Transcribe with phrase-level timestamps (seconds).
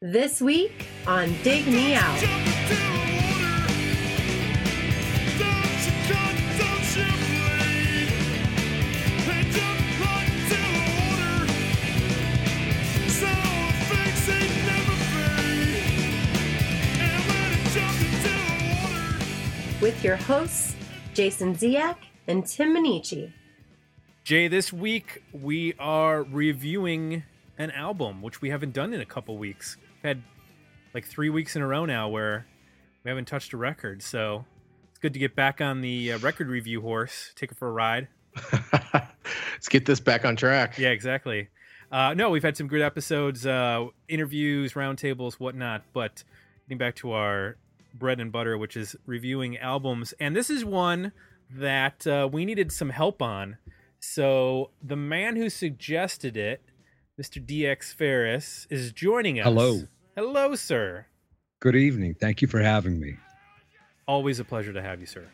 [0.00, 2.22] This week on Dig Me Out.
[19.82, 20.76] With your hosts,
[21.12, 21.96] Jason Ziak
[22.28, 23.32] and Tim Minichi.
[24.22, 27.24] Jay, this week we are reviewing
[27.58, 29.76] an album, which we haven't done in a couple weeks.
[30.02, 30.22] Had
[30.94, 32.46] like three weeks in a row now where
[33.04, 34.02] we haven't touched a record.
[34.02, 34.44] So
[34.90, 37.72] it's good to get back on the uh, record review horse, take it for a
[37.72, 38.08] ride.
[38.52, 40.78] Let's get this back on track.
[40.78, 41.48] Yeah, exactly.
[41.90, 45.84] Uh, no, we've had some good episodes, uh, interviews, roundtables, whatnot.
[45.92, 46.22] But
[46.66, 47.56] getting back to our
[47.94, 51.12] bread and butter, which is reviewing albums, and this is one
[51.50, 53.56] that uh, we needed some help on.
[54.00, 56.60] So the man who suggested it,
[57.18, 57.44] Mr.
[57.44, 59.44] DX Ferris, is joining us.
[59.44, 59.82] Hello.
[60.16, 61.06] Hello, sir.
[61.60, 62.14] Good evening.
[62.20, 63.16] Thank you for having me.
[64.06, 65.26] Always a pleasure to have you, sir.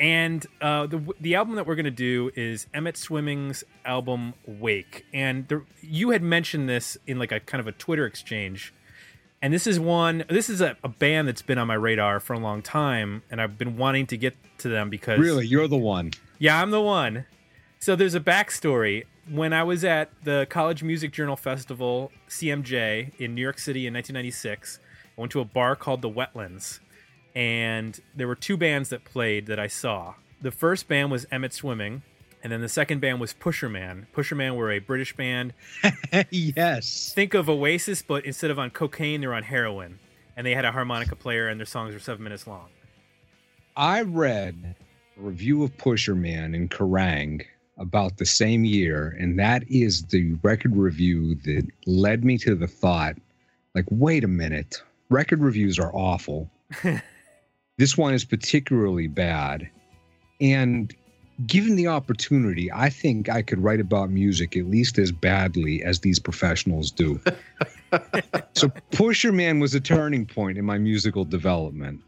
[0.00, 5.46] And uh, the the album that we're gonna do is Emmet Swimming's album Wake, and
[5.48, 8.72] the, you had mentioned this in like a kind of a Twitter exchange,
[9.42, 10.24] and this is one.
[10.30, 13.40] This is a, a band that's been on my radar for a long time, and
[13.40, 16.12] I've been wanting to get to them because Really, you're the one.
[16.38, 17.26] yeah, I'm the one.
[17.80, 19.04] So there's a backstory.
[19.30, 23.92] When I was at the College Music Journal Festival, CMJ, in New York City in
[23.92, 24.80] 1996,
[25.16, 26.80] I went to a bar called The Wetlands,
[27.34, 30.14] and there were two bands that played that I saw.
[30.40, 32.02] The first band was Emmet Swimming,
[32.42, 34.06] and then the second band was Pusherman.
[34.14, 35.52] Pusherman were a British band.
[36.30, 37.12] yes.
[37.14, 39.98] Think of Oasis, but instead of on cocaine, they're on heroin.
[40.36, 42.68] And they had a harmonica player, and their songs were seven minutes long.
[43.76, 44.76] I read
[45.18, 47.44] a review of Pusherman in Kerrang
[47.78, 52.66] about the same year, and that is the record review that led me to the
[52.66, 53.16] thought
[53.74, 56.50] like, wait a minute, record reviews are awful.
[57.78, 59.70] this one is particularly bad.
[60.40, 60.92] And
[61.46, 66.00] given the opportunity, I think I could write about music at least as badly as
[66.00, 67.20] these professionals do.
[68.54, 72.00] so Pusherman was a turning point in my musical development.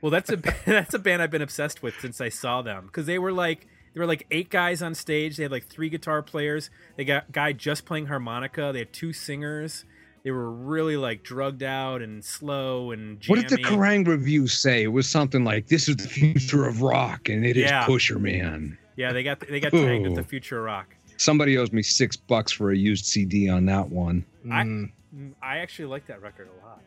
[0.00, 3.06] Well, that's a that's a band I've been obsessed with since I saw them because
[3.06, 5.38] they were like there were like eight guys on stage.
[5.38, 6.68] They had like three guitar players.
[6.96, 8.68] They got guy just playing harmonica.
[8.70, 9.86] They had two singers.
[10.22, 13.40] They were really like drugged out and slow and jammy.
[13.40, 14.82] What did the Kerrang review say?
[14.82, 17.86] It was something like, "This is the future of rock, and it is Yeah.
[17.86, 20.94] Pusherman." Yeah, they got they got tagged with the future of rock.
[21.16, 24.26] Somebody owes me six bucks for a used CD on that one.
[24.52, 26.82] I- Mm, Mm, I actually like that record a lot.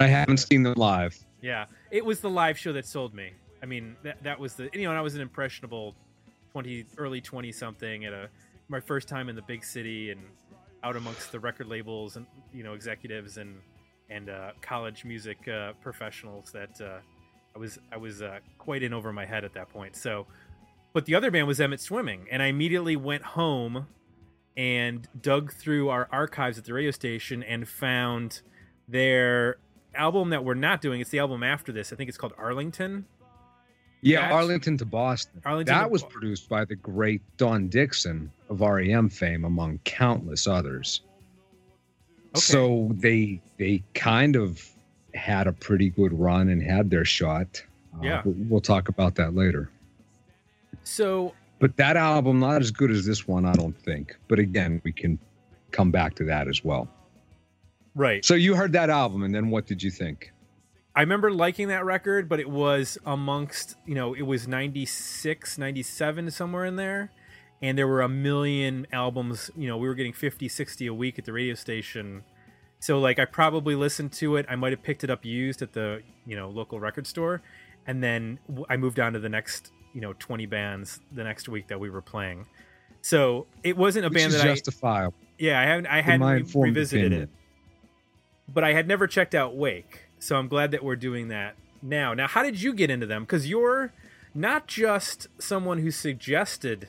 [0.00, 1.16] I haven't seen them live.
[1.40, 3.30] Yeah, it was the live show that sold me.
[3.62, 5.94] I mean, that that was the you know, and I was an impressionable
[6.52, 8.28] twenty, early twenty something at a
[8.68, 10.20] my first time in the big city and
[10.82, 13.56] out amongst the record labels and you know executives and
[14.08, 16.98] and uh, college music uh, professionals that uh,
[17.54, 19.96] I was I was uh, quite in over my head at that point.
[19.96, 20.26] So,
[20.92, 23.86] but the other band was Emmet Swimming, and I immediately went home
[24.56, 28.42] and dug through our archives at the radio station and found
[28.88, 29.56] their
[29.94, 31.00] album that we're not doing.
[31.00, 31.92] It's the album after this.
[31.92, 33.06] I think it's called Arlington.
[34.02, 35.42] Yeah, That's- Arlington to Boston.
[35.44, 39.78] Arlington that to was Bo- produced by the great Don Dixon of REM fame, among
[39.84, 41.02] countless others.
[42.30, 42.40] Okay.
[42.40, 44.64] So they they kind of
[45.14, 47.62] had a pretty good run and had their shot.
[47.94, 48.22] Uh, Yeah.
[48.24, 49.68] but we'll talk about that later.
[50.84, 54.16] So But that album not as good as this one, I don't think.
[54.28, 55.18] But again, we can
[55.72, 56.88] come back to that as well.
[57.96, 60.32] right, So you heard that album, and then what did you think?
[61.00, 66.30] I remember liking that record, but it was amongst you know it was 96, 97,
[66.30, 67.10] somewhere in there,
[67.62, 69.50] and there were a million albums.
[69.56, 72.22] You know, we were getting 50, 60 a week at the radio station.
[72.80, 74.44] So like I probably listened to it.
[74.46, 77.40] I might have picked it up used at the you know local record store,
[77.86, 81.68] and then I moved on to the next you know twenty bands the next week
[81.68, 82.44] that we were playing.
[83.00, 85.14] So it wasn't a Which band that I justifiable.
[85.38, 87.22] yeah I haven't I hadn't re- revisited opinion.
[87.22, 87.30] it,
[88.52, 90.08] but I had never checked out Wake.
[90.20, 92.14] So I'm glad that we're doing that now.
[92.14, 93.22] Now, how did you get into them?
[93.24, 93.92] Because you're
[94.34, 96.88] not just someone who suggested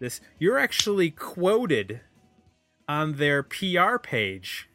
[0.00, 2.00] this; you're actually quoted
[2.88, 4.68] on their PR page.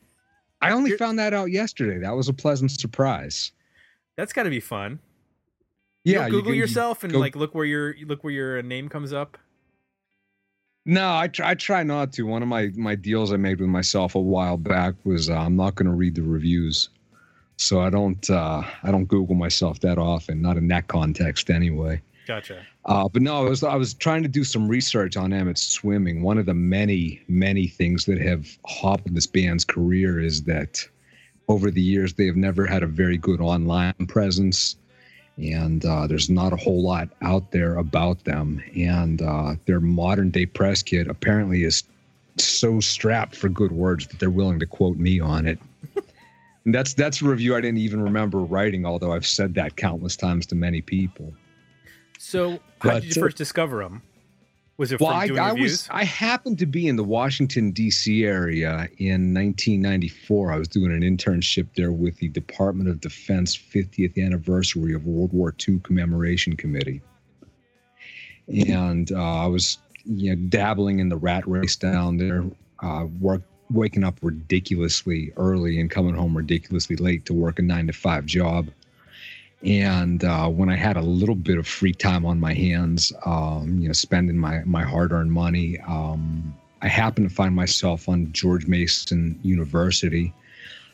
[0.61, 1.99] I only You're- found that out yesterday.
[1.99, 3.51] That was a pleasant surprise.
[4.17, 4.99] That's got to be fun.
[6.05, 8.61] Yeah, don't you Google can- yourself and go- like look where your look where your
[8.61, 9.37] name comes up.
[10.85, 12.23] No, I try, I try not to.
[12.23, 15.55] One of my my deals I made with myself a while back was uh, I'm
[15.55, 16.89] not going to read the reviews,
[17.57, 20.41] so I don't uh, I don't Google myself that often.
[20.41, 22.01] Not in that context, anyway.
[22.27, 22.65] Gotcha.
[22.85, 26.21] Uh, but no, I was I was trying to do some research on Emmet Swimming.
[26.21, 30.87] One of the many many things that have hobbled this band's career is that
[31.47, 34.75] over the years, they have never had a very good online presence,
[35.37, 38.63] and uh, there's not a whole lot out there about them.
[38.75, 41.83] And uh, their modern day press kit apparently is
[42.37, 45.59] so strapped for good words that they're willing to quote me on it.
[46.65, 50.15] And that's that's a review I didn't even remember writing, although I've said that countless
[50.15, 51.33] times to many people.
[52.17, 54.01] So, how But, did you first discover them?
[54.77, 57.71] Was it Well, from I, doing I was I happened to be in the Washington
[57.71, 58.25] D.C.
[58.25, 60.51] area in 1994.
[60.51, 65.31] I was doing an internship there with the Department of Defense 50th anniversary of World
[65.31, 67.01] War II commemoration committee,
[68.49, 72.43] and uh, I was you know dabbling in the rat race down there.
[72.83, 73.41] Uh, work
[73.71, 78.25] waking up ridiculously early and coming home ridiculously late to work a nine to five
[78.25, 78.67] job.
[79.63, 83.79] And uh, when I had a little bit of free time on my hands, um,
[83.79, 88.67] you know, spending my my hard-earned money, um, I happened to find myself on George
[88.67, 90.33] Mason University,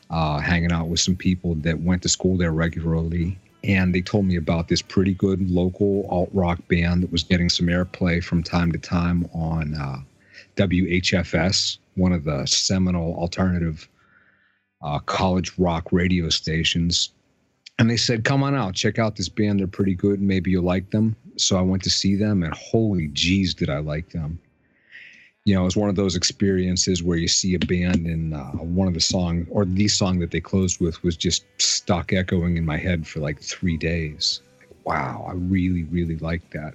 [0.08, 3.38] uh, hanging out with some people that went to school there regularly.
[3.64, 7.50] And they told me about this pretty good local alt rock band that was getting
[7.50, 9.98] some airplay from time to time on uh,
[10.56, 13.88] WHFS, one of the seminal alternative
[14.82, 17.10] uh, college rock radio stations
[17.78, 19.60] and they said, "Come on out, check out this band.
[19.60, 20.20] They're pretty good.
[20.20, 23.78] Maybe you'll like them." So I went to see them, and holy jeez, did I
[23.78, 24.38] like them!
[25.44, 28.52] You know, it was one of those experiences where you see a band, and uh,
[28.52, 32.56] one of the song or the song that they closed with was just stuck echoing
[32.56, 34.42] in my head for like three days.
[34.60, 36.74] Like, wow, I really, really liked that.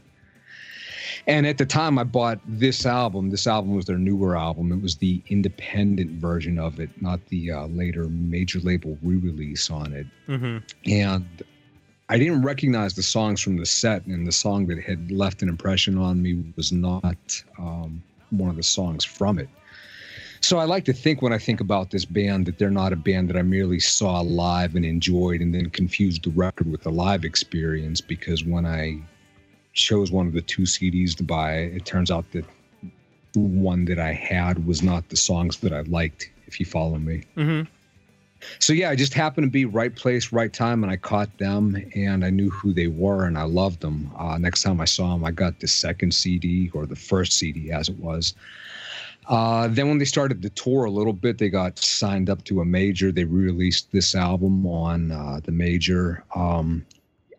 [1.25, 3.29] And at the time, I bought this album.
[3.29, 4.71] This album was their newer album.
[4.71, 9.93] It was the independent version of it, not the uh, later major label re-release on
[9.93, 11.25] it hmm and
[12.09, 15.49] I didn't recognize the songs from the set, and the song that had left an
[15.49, 19.49] impression on me was not um, one of the songs from it.
[20.39, 22.95] So I like to think when I think about this band that they're not a
[22.95, 26.91] band that I merely saw live and enjoyed and then confused the record with the
[26.91, 29.01] live experience because when I
[29.77, 32.45] chose one of the two CDs to buy, it turns out that
[33.33, 36.97] the one that I had was not the songs that I liked, if you follow
[36.97, 37.61] me hmm
[38.59, 41.75] so yeah, I just happened to be right place, right time, and I caught them,
[41.95, 44.11] and I knew who they were, and I loved them.
[44.17, 47.71] Uh, next time I saw them, I got the second CD or the first CD,
[47.71, 48.35] as it was.
[49.27, 52.61] Uh, then when they started the tour a little bit, they got signed up to
[52.61, 53.11] a major.
[53.11, 56.23] They re-released this album on uh, the major.
[56.33, 56.85] Um,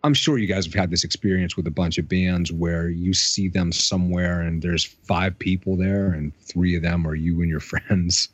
[0.04, 3.12] I'm sure you guys have had this experience with a bunch of bands where you
[3.12, 7.50] see them somewhere and there's five people there, and three of them are you and
[7.50, 8.28] your friends.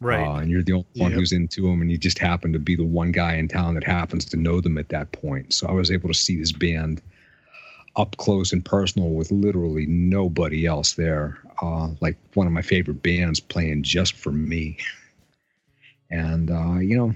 [0.00, 0.26] Right.
[0.26, 1.18] Uh, and you're the only one Yep.
[1.18, 3.84] who's into them, and you just happen to be the one guy in town that
[3.84, 5.52] happens to know them at that point.
[5.54, 7.00] So I was able to see this band
[7.96, 11.38] up close and personal with literally nobody else there.
[11.62, 14.78] Uh, like one of my favorite bands playing just for me.
[16.10, 17.14] And, uh, you know,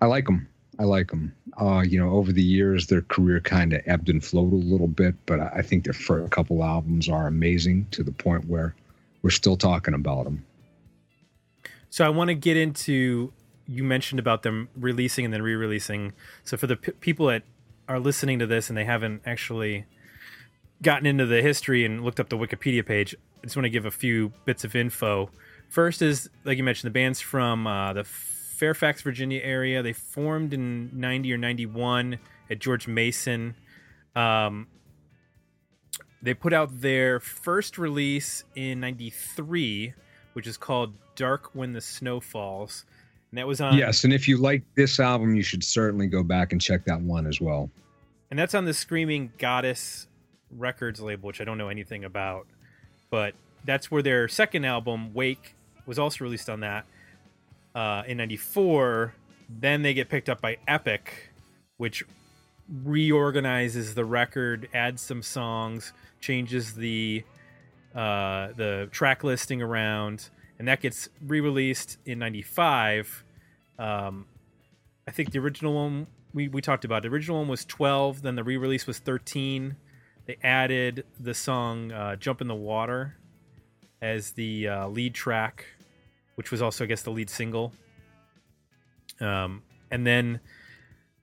[0.00, 0.48] I like them.
[0.80, 1.34] I like them.
[1.60, 4.88] Uh, you know, over the years, their career kind of ebbed and flowed a little
[4.88, 8.74] bit, but I think their first couple albums are amazing to the point where
[9.20, 10.42] we're still talking about them.
[11.90, 13.30] So I want to get into
[13.66, 16.12] you mentioned about them releasing and then re-releasing.
[16.44, 17.42] So for the p- people that
[17.86, 19.84] are listening to this and they haven't actually
[20.82, 23.84] gotten into the history and looked up the Wikipedia page, I just want to give
[23.84, 25.30] a few bits of info.
[25.68, 28.04] First is like you mentioned, the band's from uh, the
[28.60, 29.82] Fairfax, Virginia area.
[29.82, 32.18] They formed in '90 or '91
[32.50, 33.54] at George Mason.
[34.14, 34.66] Um,
[36.20, 39.94] they put out their first release in '93,
[40.34, 42.84] which is called "Dark When the Snow Falls,"
[43.30, 46.22] and that was on Yes, and if you like this album, you should certainly go
[46.22, 47.70] back and check that one as well.
[48.30, 50.06] and that's on the Screaming Goddess
[50.54, 52.46] Records label, which I don't know anything about,
[53.08, 56.84] but that's where their second album, Wake, was also released on that
[57.74, 59.14] uh, in '94.
[59.48, 61.30] Then they get picked up by Epic,
[61.76, 62.04] which
[62.84, 67.24] reorganizes the record, adds some songs, changes the
[67.94, 73.24] uh, the track listing around, and that gets re-released in '95.
[73.78, 74.26] Um,
[75.08, 77.02] I think the original one we, we talked about.
[77.02, 79.76] The original one was 12, then the re-release was 13.
[80.26, 83.16] They added the song uh, "Jump in the Water"
[84.00, 85.64] as the uh, lead track,
[86.40, 87.74] which was also, I guess, the lead single.
[89.20, 90.40] Um, and then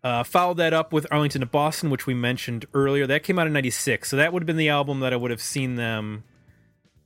[0.03, 3.07] uh, followed that up with Arlington to Boston, which we mentioned earlier.
[3.07, 5.31] That came out in '96, so that would have been the album that I would
[5.31, 6.23] have seen them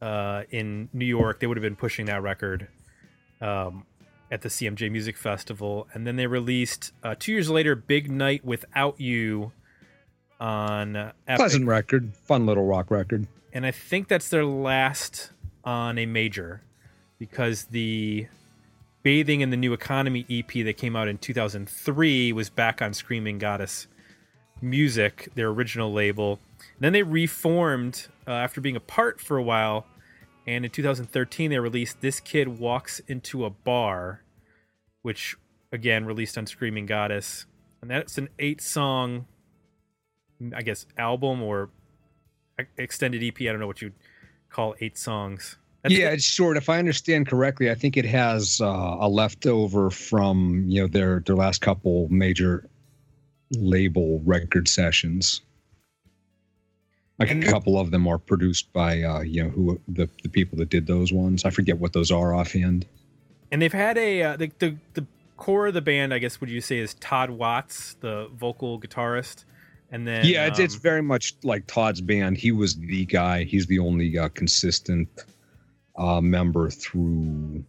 [0.01, 1.39] uh, in New York.
[1.39, 2.67] They would have been pushing that record.
[3.39, 3.85] Um,
[4.29, 8.43] at the CMJ Music Festival, and then they released uh, two years later "Big Night
[8.43, 9.53] Without You"
[10.37, 11.39] on uh, Epic.
[11.39, 13.27] Pleasant record, fun little rock record.
[13.53, 15.31] and I think that's their last
[15.63, 16.61] on a major
[17.21, 18.25] because the
[19.03, 23.37] Bathing in the New Economy EP that came out in 2003 was back on Screaming
[23.37, 23.85] Goddess
[24.59, 26.39] Music, their original label.
[26.57, 29.85] And then they reformed uh, after being apart for a while.
[30.47, 34.23] And in 2013, they released This Kid Walks into a Bar,
[35.03, 35.37] which
[35.71, 37.45] again released on Screaming Goddess.
[37.83, 39.27] And that's an eight song,
[40.55, 41.69] I guess, album or
[42.79, 43.39] extended EP.
[43.41, 43.93] I don't know what you'd
[44.49, 45.59] call eight songs.
[45.83, 46.57] That's yeah, it's short.
[46.57, 51.21] If I understand correctly, I think it has uh, a leftover from you know their
[51.21, 52.69] their last couple major
[53.51, 55.41] label record sessions.
[57.17, 60.57] Like a couple of them are produced by uh, you know who the the people
[60.59, 61.45] that did those ones.
[61.45, 62.85] I forget what those are offhand.
[63.51, 65.05] And they've had a uh, the, the the
[65.37, 69.45] core of the band, I guess, would you say, is Todd Watts, the vocal guitarist,
[69.91, 72.37] and then yeah, it's um, it's very much like Todd's band.
[72.37, 73.43] He was the guy.
[73.43, 75.09] He's the only uh, consistent
[76.01, 77.63] uh, member through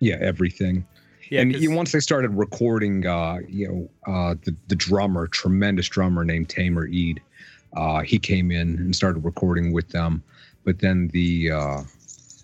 [0.00, 0.86] yeah everything.
[1.30, 5.88] Yeah, and you, once they started recording, uh, you know, uh, the the drummer, tremendous
[5.88, 7.20] drummer named Tamer Eid,
[7.76, 10.22] uh, he came in and started recording with them.
[10.64, 11.82] But then the uh,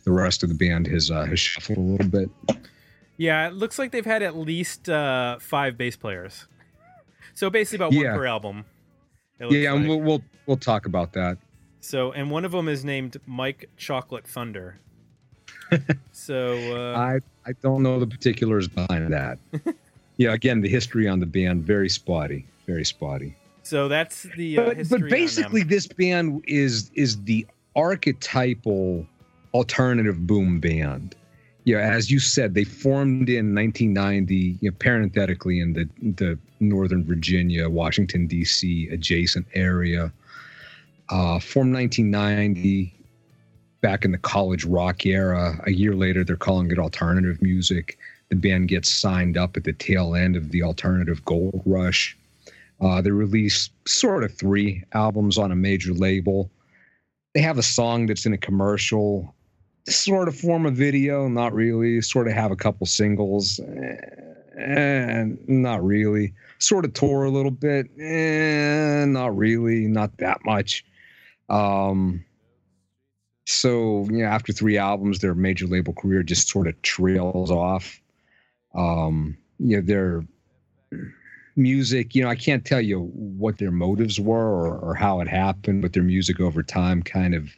[0.04, 2.30] the rest of the band has uh, has shuffled a little bit.
[3.16, 6.46] Yeah, it looks like they've had at least uh, five bass players.
[7.34, 8.16] So basically, about one yeah.
[8.16, 8.64] per album.
[9.38, 9.86] Yeah, like.
[9.86, 11.38] we'll, we'll we'll talk about that.
[11.80, 14.78] So, and one of them is named Mike Chocolate Thunder.
[16.12, 19.38] So uh, I I don't know the particulars behind that.
[20.16, 23.36] yeah, again, the history on the band very spotty, very spotty.
[23.62, 29.06] So that's the uh, but, but basically this band is is the archetypal
[29.54, 31.14] alternative boom band.
[31.64, 37.04] Yeah, as you said, they formed in 1990, you know, parenthetically in the the Northern
[37.04, 38.88] Virginia, Washington D.C.
[38.88, 40.12] adjacent area.
[41.08, 42.94] Uh, formed 1990,
[43.82, 45.60] back in the college rock era.
[45.66, 47.98] A year later, they're calling it alternative music.
[48.30, 52.16] The band gets signed up at the tail end of the alternative gold rush.
[52.80, 56.50] Uh, they release sort of three albums on a major label.
[57.34, 59.34] They have a song that's in a commercial,
[59.86, 62.00] sort of form a video, not really.
[62.00, 66.32] Sort of have a couple singles, and eh, not really.
[66.58, 70.84] Sort of tour a little bit, and not really, not that much.
[71.48, 72.24] Um,
[73.52, 78.00] so you know, after three albums, their major label career just sort of trails off.
[78.74, 80.24] Um, you know, their
[81.56, 85.28] music, you know, I can't tell you what their motives were or, or how it
[85.28, 87.50] happened, but their music over time kind of,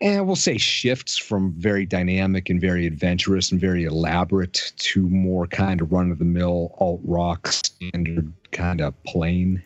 [0.00, 5.46] and we'll say shifts from very dynamic and very adventurous and very elaborate to more
[5.46, 9.62] kind of run of the mill alt rock standard kind of plain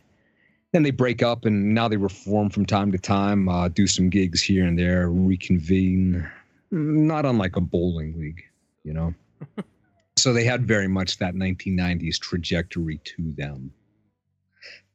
[0.75, 4.11] then they break up and now they reform from time to time, uh, do some
[4.11, 6.29] gigs here and there, reconvene,
[6.73, 8.43] not unlike a bowling league,
[8.83, 9.15] you know.
[10.17, 13.73] so they had very much that 1990s trajectory to them.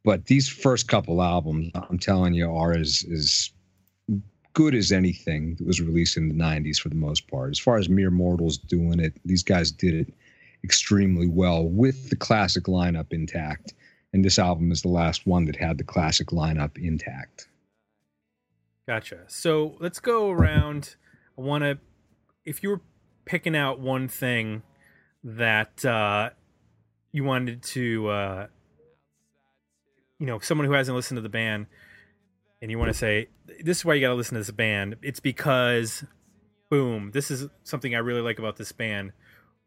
[0.03, 3.50] But these first couple albums, I'm telling you, are as as
[4.51, 7.51] good as anything that was released in the 90s for the most part.
[7.51, 10.13] As far as mere mortals doing it, these guys did it
[10.62, 13.74] extremely well with the classic lineup intact
[14.13, 17.48] and this album is the last one that had the classic lineup intact.
[18.88, 19.20] Gotcha.
[19.28, 20.96] So let's go around.
[21.38, 21.78] I want to,
[22.44, 22.82] if you were
[23.25, 24.63] picking out one thing
[25.24, 26.32] that uh,
[27.12, 28.48] you wanted to, uh,
[30.18, 31.68] you know, someone who hasn't listened to the band,
[32.62, 33.28] and you want to say,
[33.63, 34.98] this is why you got to listen to this band.
[35.01, 36.04] It's because,
[36.70, 39.13] boom, this is something I really like about this band.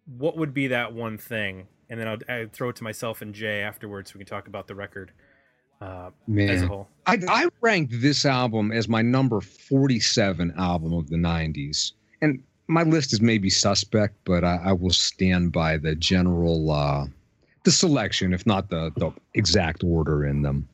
[0.05, 1.69] What would be that one thing?
[1.93, 4.49] And then I'll, I'll, throw it to myself and Jay afterwards so we can talk
[4.49, 5.13] about the record
[5.83, 6.49] uh, Man.
[6.49, 6.89] as a whole.
[7.07, 11.93] I, I ranked this album as my number 47 album of the 90s.
[12.23, 17.07] And my list is maybe suspect, but I, I will stand by the general uh,
[17.65, 20.67] the selection, if not the, the exact order in them.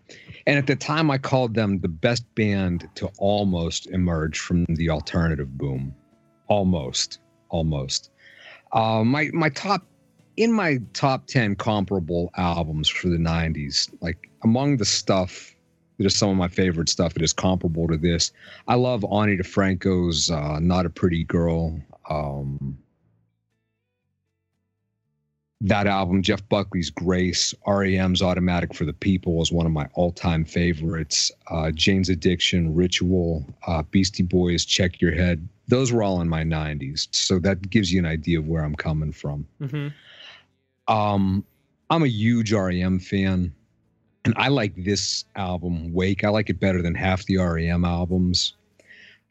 [0.47, 4.89] And at the time, I called them the best band to almost emerge from the
[4.89, 5.95] alternative boom.
[6.47, 8.11] Almost, almost.
[8.73, 9.85] Uh, my my top
[10.39, 15.53] in my top 10 comparable albums for the 90s, like among the stuff
[15.99, 18.31] that is some of my favorite stuff that is comparable to this,
[18.69, 21.77] I love Ani DiFranco's uh, Not a Pretty Girl.
[22.09, 22.79] Um,
[25.61, 30.13] that album, Jeff Buckley's Grace, REM's Automatic for the People is one of my all
[30.13, 31.33] time favorites.
[31.49, 35.49] Uh, Jane's Addiction, Ritual, uh, Beastie Boys, Check Your Head.
[35.67, 37.09] Those were all in my 90s.
[37.11, 39.49] So that gives you an idea of where I'm coming from.
[39.61, 39.89] Mm-hmm.
[40.89, 41.45] Um,
[41.91, 43.55] I'm a huge REM fan,
[44.25, 46.25] and I like this album, Wake.
[46.25, 48.55] I like it better than half the REM albums.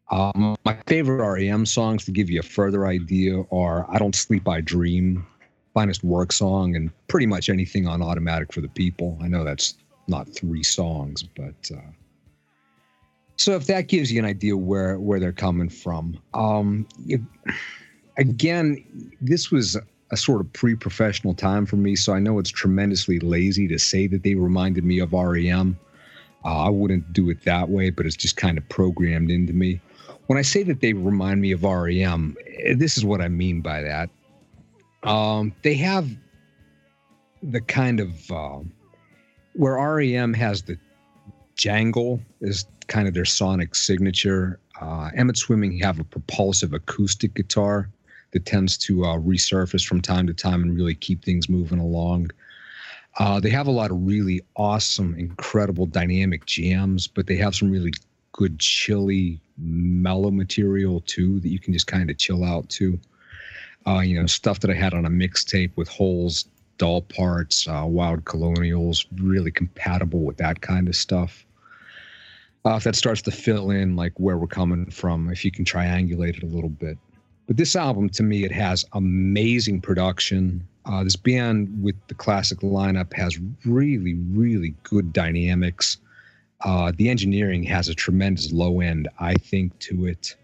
[0.10, 4.48] Um, my favorite REM songs to give you a further idea are "I Don't Sleep,
[4.48, 5.26] I Dream,"
[5.74, 9.18] "Finest Work Song," and pretty much anything on Automatic for the People.
[9.22, 9.76] I know that's
[10.08, 11.92] not three songs, but uh,
[13.36, 17.22] so if that gives you an idea where where they're coming from, um, it,
[18.18, 18.84] again,
[19.22, 19.78] this was
[20.12, 24.08] a sort of pre-professional time for me, so I know it's tremendously lazy to say
[24.08, 25.78] that they reminded me of REM.
[26.46, 29.82] Uh, I wouldn't do it that way, but it's just kind of programmed into me.
[30.28, 33.62] When I say that they remind me of REM, eh, this is what I mean
[33.62, 34.10] by that.
[35.04, 36.10] Um, they have
[37.44, 38.60] the kind of uh,
[39.54, 40.78] where REM has the
[41.56, 44.60] jangle is kind of their sonic signature.
[44.80, 47.90] Uh, Emmet Swimming have a propulsive acoustic guitar
[48.32, 52.30] that tends to uh, resurface from time to time and really keep things moving along.
[53.20, 57.72] Uh, they have a lot of really awesome, incredible dynamic jams, but they have some
[57.72, 57.92] really
[58.34, 63.00] good, chilly, mellow material too that you can just kind of chill out to.
[63.88, 66.46] Uh, you know, stuff that I had on a mixtape with holes,
[66.78, 71.46] dull parts, uh, wild colonials, really compatible with that kind of stuff.
[72.66, 75.64] Uh, if that starts to fill in like where we're coming from, if you can
[75.64, 76.98] triangulate it a little bit.
[77.48, 80.68] But this album, to me, it has amazing production.
[80.86, 85.98] Uh, this band with the classic lineup has really, really good dynamics.
[86.62, 90.36] Uh, the engineering has a tremendous low end, I think, to it.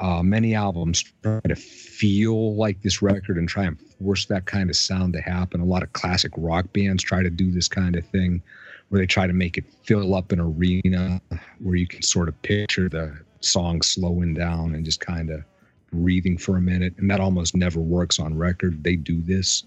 [0.00, 4.68] Uh, many albums try to feel like this record and try and force that kind
[4.68, 5.60] of sound to happen.
[5.60, 8.42] A lot of classic rock bands try to do this kind of thing,
[8.88, 11.20] where they try to make it fill up an arena
[11.60, 15.44] where you can sort of picture the song slowing down and just kind of
[15.92, 18.82] breathing for a minute, and that almost never works on record.
[18.82, 19.64] They do this.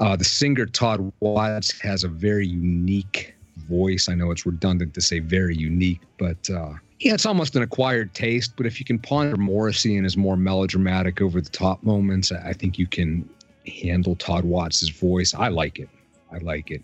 [0.00, 3.34] Uh, the singer Todd Watts has a very unique
[3.68, 4.08] voice.
[4.08, 8.14] I know it's redundant to say very unique, but uh, yeah, it's almost an acquired
[8.14, 8.54] taste.
[8.56, 12.52] But if you can ponder Morrissey and his more melodramatic, over the top moments, I
[12.52, 13.28] think you can
[13.66, 15.34] handle Todd Watts' voice.
[15.34, 15.88] I like it.
[16.32, 16.82] I like it.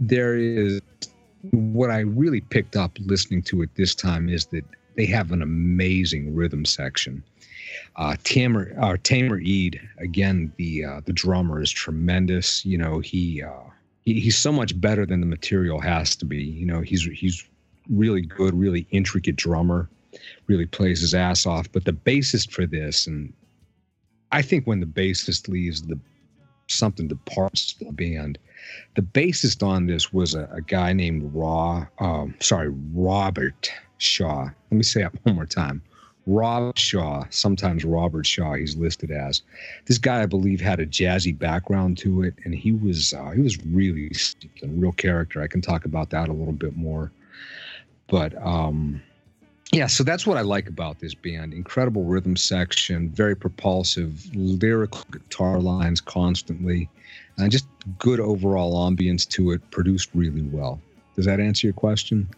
[0.00, 0.80] There is
[1.52, 4.64] what I really picked up listening to it this time is that
[4.96, 7.22] they have an amazing rhythm section.
[7.96, 12.64] Uh, Tamer, uh, Tamer Eid, again, the uh, the drummer is tremendous.
[12.64, 13.70] You know, he, uh,
[14.02, 16.42] he he's so much better than the material has to be.
[16.42, 17.44] You know, he's he's
[17.88, 19.88] really good, really intricate drummer,
[20.46, 21.70] really plays his ass off.
[21.72, 23.32] But the bassist for this, and
[24.32, 25.98] I think when the bassist leaves, the
[26.70, 28.38] something departs the band.
[28.94, 34.44] The bassist on this was a, a guy named Raw, um, sorry, Robert Shaw.
[34.44, 35.82] Let me say that one more time.
[36.26, 39.42] Rob Shaw, sometimes Robert Shaw, he's listed as.
[39.86, 43.40] This guy, I believe, had a jazzy background to it, and he was uh, he
[43.40, 44.10] was really
[44.62, 45.42] a real character.
[45.42, 47.10] I can talk about that a little bit more,
[48.08, 49.02] but um,
[49.72, 49.86] yeah.
[49.86, 55.58] So that's what I like about this band: incredible rhythm section, very propulsive, lyrical guitar
[55.58, 56.88] lines constantly,
[57.38, 57.66] and just
[57.98, 59.68] good overall ambience to it.
[59.70, 60.80] Produced really well.
[61.16, 62.28] Does that answer your question?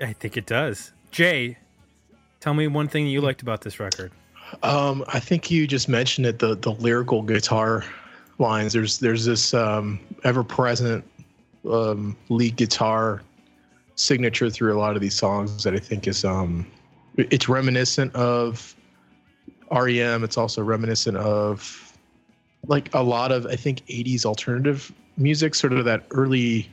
[0.00, 0.92] I think it does.
[1.10, 1.56] Jay,
[2.46, 4.12] Tell me one thing you liked about this record.
[4.62, 7.84] Um, I think you just mentioned it the the lyrical guitar
[8.38, 8.72] lines.
[8.72, 11.04] There's there's this um, ever present
[11.68, 13.22] um, lead guitar
[13.96, 16.64] signature through a lot of these songs that I think is um,
[17.16, 18.76] it's reminiscent of
[19.72, 20.22] REM.
[20.22, 21.98] It's also reminiscent of
[22.68, 26.70] like a lot of I think 80s alternative music, sort of that early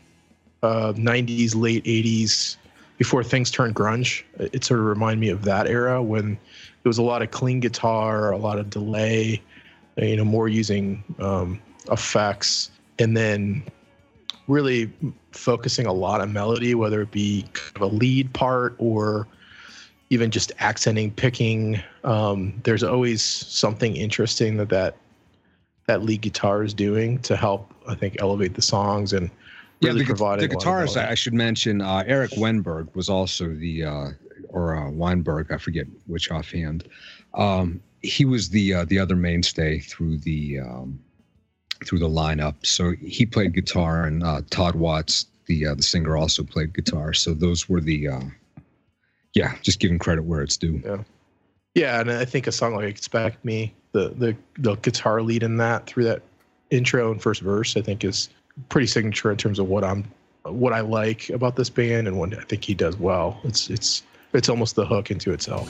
[0.61, 2.57] uh, 90s, late 80s
[3.03, 4.23] before things turned grunge.
[4.39, 7.59] It sort of reminded me of that era when there was a lot of clean
[7.59, 9.41] guitar, a lot of delay,
[9.97, 11.61] you know, more using um,
[11.91, 13.61] effects, and then
[14.47, 14.89] really
[15.33, 19.27] focusing a lot on melody, whether it be kind of a lead part or
[20.09, 21.83] even just accenting, picking.
[22.05, 24.95] Um, there's always something interesting that that
[25.87, 29.29] that lead guitar is doing to help, I think, elevate the songs and
[29.83, 30.97] really yeah, the, providing the guitarist.
[30.97, 34.07] I should mention uh, Erik Wenberg was also the uh,
[34.49, 35.51] or uh, Weinberg.
[35.51, 36.87] I forget which offhand.
[37.33, 40.99] Um, he was the uh, the other mainstay through the um,
[41.85, 42.55] through the lineup.
[42.65, 47.13] So he played guitar, and uh, Todd Watts, the uh, the singer, also played guitar.
[47.13, 48.21] So those were the uh,
[49.33, 50.81] yeah, just giving credit where it's due.
[50.85, 51.03] Yeah,
[51.75, 55.57] yeah, and I think a song like "Expect Me," the the the guitar lead in
[55.57, 56.21] that through that
[56.69, 58.29] intro and first verse, I think is
[58.69, 60.05] pretty signature in terms of what I'm
[60.43, 63.39] what I like about this band and what I think he does well.
[63.43, 65.69] It's it's it's almost the hook into itself.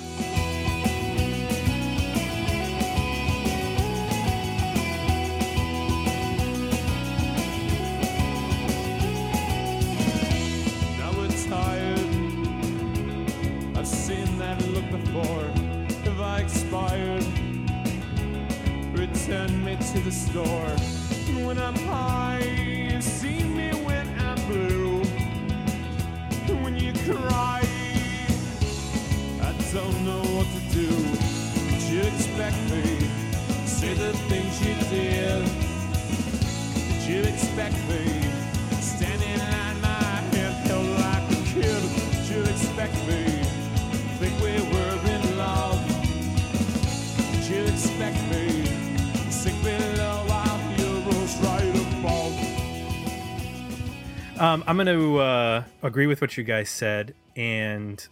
[55.93, 58.08] Agree with what you guys said and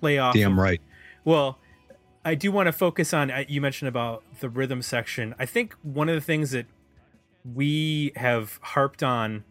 [0.00, 0.32] play off.
[0.34, 0.80] Damn right.
[1.26, 1.58] Well,
[2.24, 3.30] I do want to focus on.
[3.30, 5.34] uh, You mentioned about the rhythm section.
[5.38, 6.64] I think one of the things that
[7.54, 9.44] we have harped on,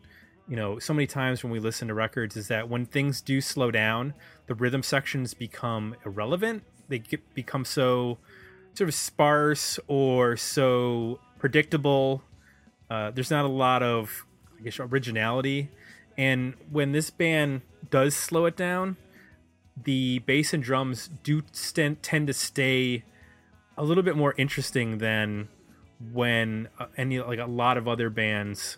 [0.49, 3.41] you know, so many times when we listen to records is that when things do
[3.41, 4.15] slow down,
[4.47, 6.63] the rhythm sections become irrelevant.
[6.87, 8.17] They get, become so
[8.73, 12.23] sort of sparse or so predictable.
[12.89, 14.25] Uh, there's not a lot of,
[14.59, 15.69] I guess, originality.
[16.17, 18.97] And when this band does slow it down,
[19.81, 23.03] the bass and drums do st- tend to stay
[23.77, 25.49] a little bit more interesting than
[26.11, 28.77] when uh, any like a lot of other bands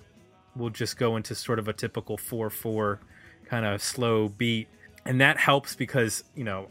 [0.55, 2.99] will just go into sort of a typical 4-4
[3.45, 4.67] kind of slow beat.
[5.05, 6.67] And that helps because you know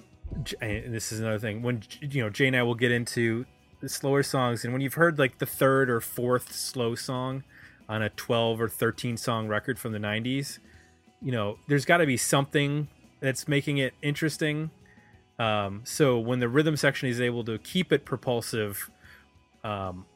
[0.60, 1.62] this is another thing.
[1.62, 3.46] When you know Jay and I will get into
[3.80, 7.44] the slower songs and when you've heard like the third or fourth slow song
[7.88, 10.58] on a 12 or 13 song record from the 90s
[11.22, 12.88] you know there's got to be something
[13.20, 14.70] that's making it interesting.
[15.38, 18.90] Um, so when the rhythm section is able to keep it propulsive
[19.64, 20.06] um,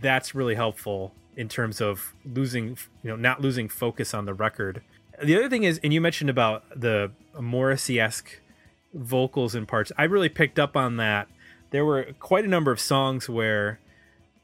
[0.00, 4.82] that's really helpful in terms of losing you know not losing focus on the record.
[5.22, 8.40] The other thing is and you mentioned about the morrissey-esque
[8.94, 11.28] vocals and parts i really picked up on that.
[11.70, 13.80] There were quite a number of songs where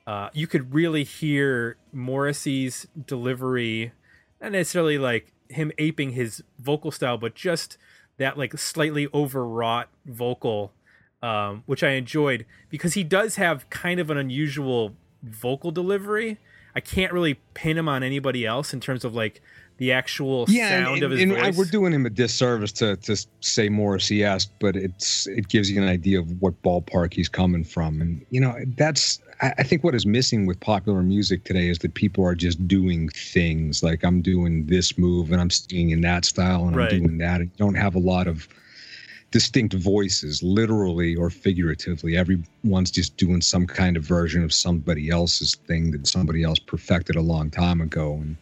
[0.09, 3.92] uh, you could really hear morrissey's delivery
[4.40, 7.77] not necessarily like him aping his vocal style but just
[8.16, 10.73] that like slightly overwrought vocal
[11.23, 16.38] um, which i enjoyed because he does have kind of an unusual vocal delivery.
[16.75, 19.40] I can't really pin him on anybody else in terms of like
[19.79, 22.97] the actual Yeah, sound and, of his and voice we're doing him a disservice to
[22.97, 27.64] to say Morrissey-esque, but it's it gives you an idea of what ballpark he's coming
[27.64, 31.69] from, and you know that's I I think what is missing with popular music today
[31.69, 35.91] is that people are just doing things like I'm doing this move and I'm singing
[35.91, 36.93] in that style and Right.
[36.93, 37.41] I'm doing that.
[37.41, 38.49] And you don't have a lot of
[39.31, 42.17] distinct voices, literally or figuratively.
[42.17, 47.14] Everyone's just doing some kind of version of somebody else's thing that somebody else perfected
[47.17, 48.14] a long time ago.
[48.14, 48.37] And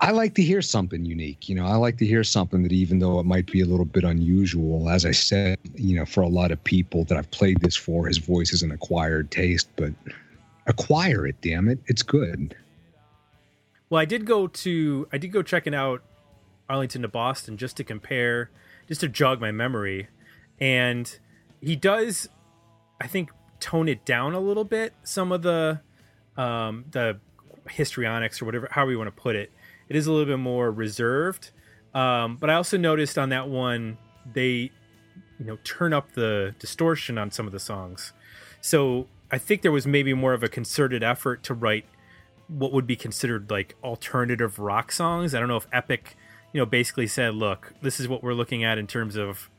[0.00, 1.48] I like to hear something unique.
[1.48, 3.84] You know, I like to hear something that even though it might be a little
[3.84, 7.60] bit unusual, as I said, you know, for a lot of people that I've played
[7.60, 9.92] this for, his voice is an acquired taste, but
[10.66, 11.80] acquire it, damn it.
[11.86, 12.54] It's good.
[13.90, 16.02] Well, I did go to I did go checking out
[16.68, 18.50] Arlington to Boston just to compare,
[18.86, 20.08] just to jog my memory,
[20.60, 21.18] and
[21.60, 22.28] he does,
[23.00, 24.94] I think, tone it down a little bit.
[25.02, 25.80] Some of the,
[26.36, 27.18] um, the
[27.68, 29.50] histrionics or whatever, however you want to put it,
[29.88, 31.50] it is a little bit more reserved.
[31.94, 33.98] Um, but I also noticed on that one
[34.30, 34.70] they,
[35.38, 38.12] you know, turn up the distortion on some of the songs.
[38.60, 41.86] So I think there was maybe more of a concerted effort to write
[42.48, 45.34] what would be considered like alternative rock songs.
[45.34, 46.16] I don't know if Epic,
[46.52, 49.50] you know, basically said, "Look, this is what we're looking at in terms of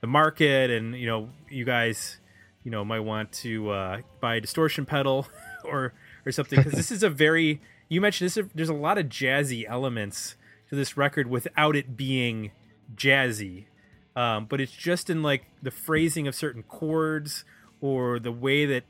[0.00, 2.18] the market, and you know, you guys,
[2.62, 5.26] you know, might want to uh, buy a distortion pedal
[5.64, 5.92] or
[6.24, 8.38] or something because this is a very you mentioned this.
[8.54, 10.36] There's a lot of jazzy elements
[10.70, 12.50] to this record without it being
[12.94, 13.66] jazzy,
[14.14, 17.44] um, but it's just in like the phrasing of certain chords
[17.80, 18.84] or the way that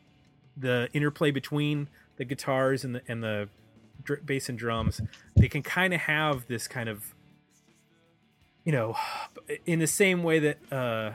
[0.56, 3.48] the interplay between the guitars and the and the
[4.02, 5.00] dr- bass and drums
[5.36, 7.14] they can kind of have this kind of
[8.64, 8.96] you know
[9.66, 11.10] in the same way that uh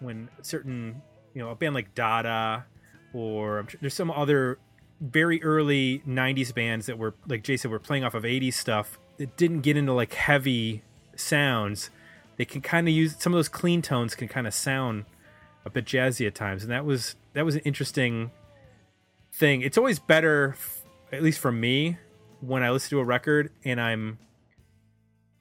[0.00, 1.00] when certain
[1.34, 2.66] you know a band like dada
[3.14, 4.58] or there's some other
[5.00, 9.36] very early 90s bands that were like jason were playing off of 80s stuff that
[9.36, 10.82] didn't get into like heavy
[11.14, 11.90] sounds.
[12.36, 15.04] They can kind of use some of those clean tones can kind of sound
[15.64, 18.30] a bit jazzy at times and that was that was an interesting
[19.32, 19.62] thing.
[19.62, 20.56] It's always better
[21.12, 21.98] at least for me
[22.40, 24.18] when i listen to a record and i'm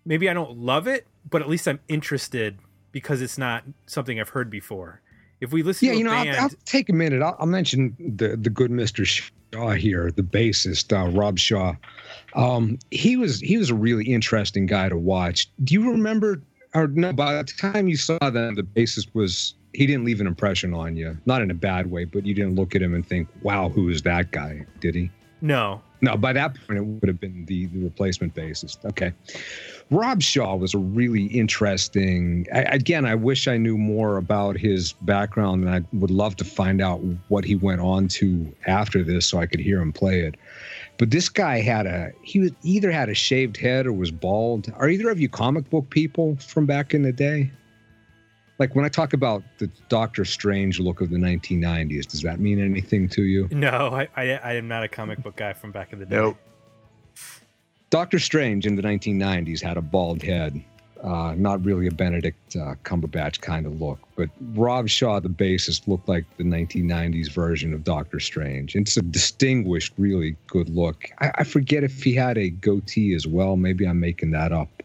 [0.05, 2.57] maybe i don't love it but at least i'm interested
[2.91, 5.01] because it's not something i've heard before.
[5.41, 7.21] If we listen Yeah, you know, band I'll, I'll take a minute.
[7.21, 9.05] I'll, I'll mention the the good Mister
[9.55, 11.75] Shaw here, the bassist uh, Rob Shaw.
[12.33, 15.49] Um, he was he was a really interesting guy to watch.
[15.63, 16.41] Do you remember?
[16.73, 17.13] Or no?
[17.13, 20.97] By the time you saw them, the bassist was he didn't leave an impression on
[20.97, 23.69] you, not in a bad way, but you didn't look at him and think, "Wow,
[23.69, 25.09] who is that guy?" Did he?
[25.39, 28.83] No, No, by that point, it would have been the, the replacement bassist.
[28.85, 29.13] Okay.
[29.91, 32.47] Rob Shaw was a really interesting.
[32.53, 36.43] I, again, I wish I knew more about his background, and I would love to
[36.43, 40.21] find out what he went on to after this so I could hear him play
[40.21, 40.35] it.
[40.97, 44.71] But this guy had a, he either had a shaved head or was bald.
[44.77, 47.51] Are either of you comic book people from back in the day?
[48.57, 52.59] Like when I talk about the Doctor Strange look of the 1990s, does that mean
[52.59, 53.47] anything to you?
[53.51, 56.15] no, I, I, I am not a comic book guy from back in the day.
[56.15, 56.37] Nope.
[57.89, 60.63] Doctor Strange in the 1990s had a bald head.
[61.03, 65.87] Uh, not really a Benedict uh, Cumberbatch kind of look, but Rob Shaw, the bassist,
[65.87, 68.75] looked like the 1990s version of Doctor Strange.
[68.75, 71.05] It's a distinguished, really good look.
[71.19, 73.55] I, I forget if he had a goatee as well.
[73.55, 74.81] Maybe I'm making that up.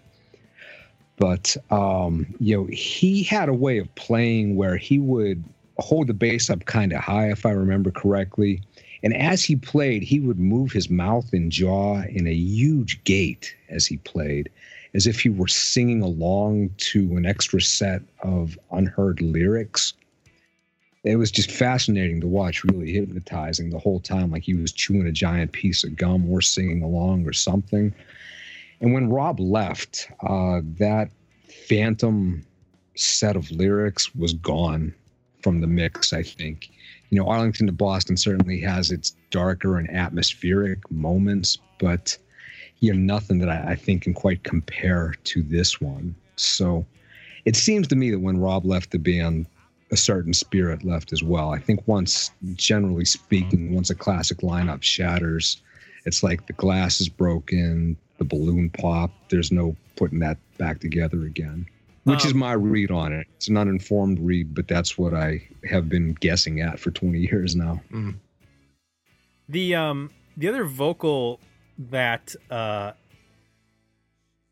[1.20, 5.44] But um, you know, he had a way of playing where he would
[5.78, 8.62] hold the bass up kind of high, if I remember correctly.
[9.02, 13.54] And as he played, he would move his mouth and jaw in a huge gait
[13.68, 14.48] as he played,
[14.94, 19.92] as if he were singing along to an extra set of unheard lyrics.
[21.04, 25.06] It was just fascinating to watch, really hypnotizing the whole time, like he was chewing
[25.06, 27.94] a giant piece of gum or singing along or something.
[28.80, 31.10] And when Rob left, uh, that
[31.68, 32.44] phantom
[32.96, 34.94] set of lyrics was gone
[35.42, 36.70] from the mix, I think
[37.10, 42.16] you know, Arlington to Boston certainly has its darker and atmospheric moments, but
[42.78, 46.14] you know, nothing that I, I, think can quite compare to this one.
[46.36, 46.86] So
[47.44, 49.46] it seems to me that when Rob left the band,
[49.90, 51.52] a certain spirit left as well.
[51.52, 55.60] I think once, generally speaking, once a classic lineup shatters,
[56.06, 59.30] it's like the glass is broken, the balloon popped.
[59.30, 61.66] There's no putting that back together again
[62.04, 63.26] which is my read on it.
[63.37, 67.56] It's an uninformed read, but that's what I have been guessing at for 20 years
[67.56, 67.80] now.
[67.92, 68.16] Mm.
[69.48, 71.40] The um the other vocal
[71.78, 72.92] that uh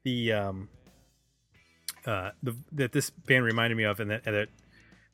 [0.04, 0.68] the um
[2.04, 4.48] uh the that this band reminded me of and that, and that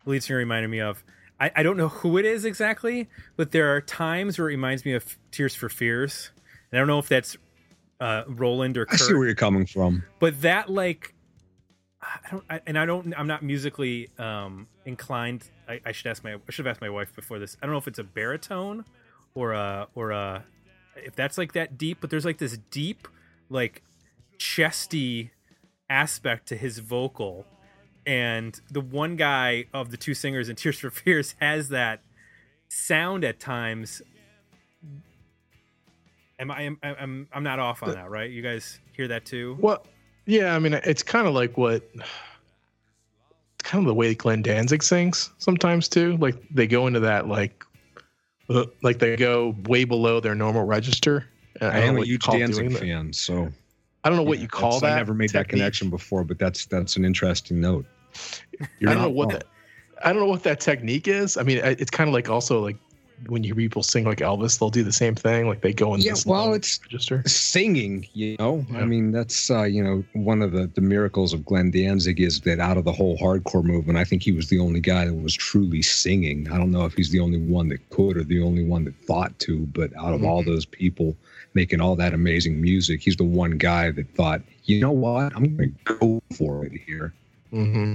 [0.05, 1.05] the lead singer reminded me of
[1.38, 4.85] I, I don't know who it is exactly, but there are times where it reminds
[4.85, 6.31] me of Tears for Fears.
[6.71, 7.37] And I don't know if that's
[8.05, 10.05] uh Roland or Curt, I see where you're coming from.
[10.19, 11.14] But that like
[12.05, 13.14] I don't, I, and I don't.
[13.19, 15.49] I'm not musically um, inclined.
[15.69, 16.35] I, I, should ask my.
[16.35, 17.57] I should have asked my wife before this.
[17.62, 18.85] I don't know if it's a baritone
[19.35, 20.45] or a or a
[20.97, 21.99] if that's like that deep.
[22.01, 23.09] But there's like this deep,
[23.49, 23.83] like
[24.38, 25.31] chesty
[25.88, 27.47] aspect to his vocal,
[28.07, 32.01] and the one guy of the two singers in Tears for Fears has that
[32.69, 34.03] sound at times.
[36.38, 36.62] Am I?
[36.62, 38.31] Am, I'm I'm not off on that, right?
[38.31, 39.57] You guys hear that too?
[39.61, 39.85] Well,
[40.27, 41.88] yeah, I mean, it's kind of like what,
[43.62, 46.16] kind of the way Glenn Danzig sings sometimes too.
[46.16, 47.64] Like they go into that like,
[48.49, 51.27] uh, like they go way below their normal register.
[51.61, 53.49] I, I am a huge Danzig fan, so
[54.03, 54.92] I don't know what you call that.
[54.92, 55.47] I never made technique.
[55.47, 57.87] that connection before, but that's that's an interesting note.
[58.79, 59.44] You're I don't know what that.
[60.05, 61.37] I don't know what that technique is.
[61.37, 62.77] I mean, it's kind of like also like
[63.29, 65.49] when you hear people sing like Elvis, they'll do the same thing.
[65.49, 67.23] Like they go in yeah, this well, it's register.
[67.27, 68.07] singing.
[68.13, 68.79] You know, yeah.
[68.79, 72.41] I mean, that's uh, you know one of the the miracles of Glenn Danzig is
[72.43, 75.15] that out of the whole hardcore movement, I think he was the only guy that
[75.15, 76.51] was truly singing.
[76.51, 78.97] I don't know if he's the only one that could or the only one that
[79.07, 80.27] thought to, but out of mm-hmm.
[80.27, 81.17] all those people
[81.55, 85.57] making all that amazing music, he's the one guy that thought, you know what, I'm
[85.57, 87.13] going to go for it here.
[87.53, 87.93] Mm-hmm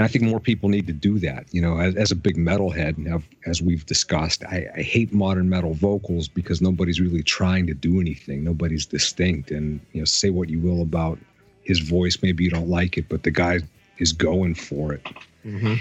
[0.00, 1.44] and I think more people need to do that.
[1.52, 5.50] You know, as, as a big metalhead, and as we've discussed, I, I, hate modern
[5.50, 8.42] metal vocals because nobody's really trying to do anything.
[8.42, 11.18] Nobody's distinct, and you know, say what you will about
[11.64, 13.58] his voice, maybe you don't like it, but the guy
[13.98, 15.06] is going for it.
[15.44, 15.74] Mm-hmm.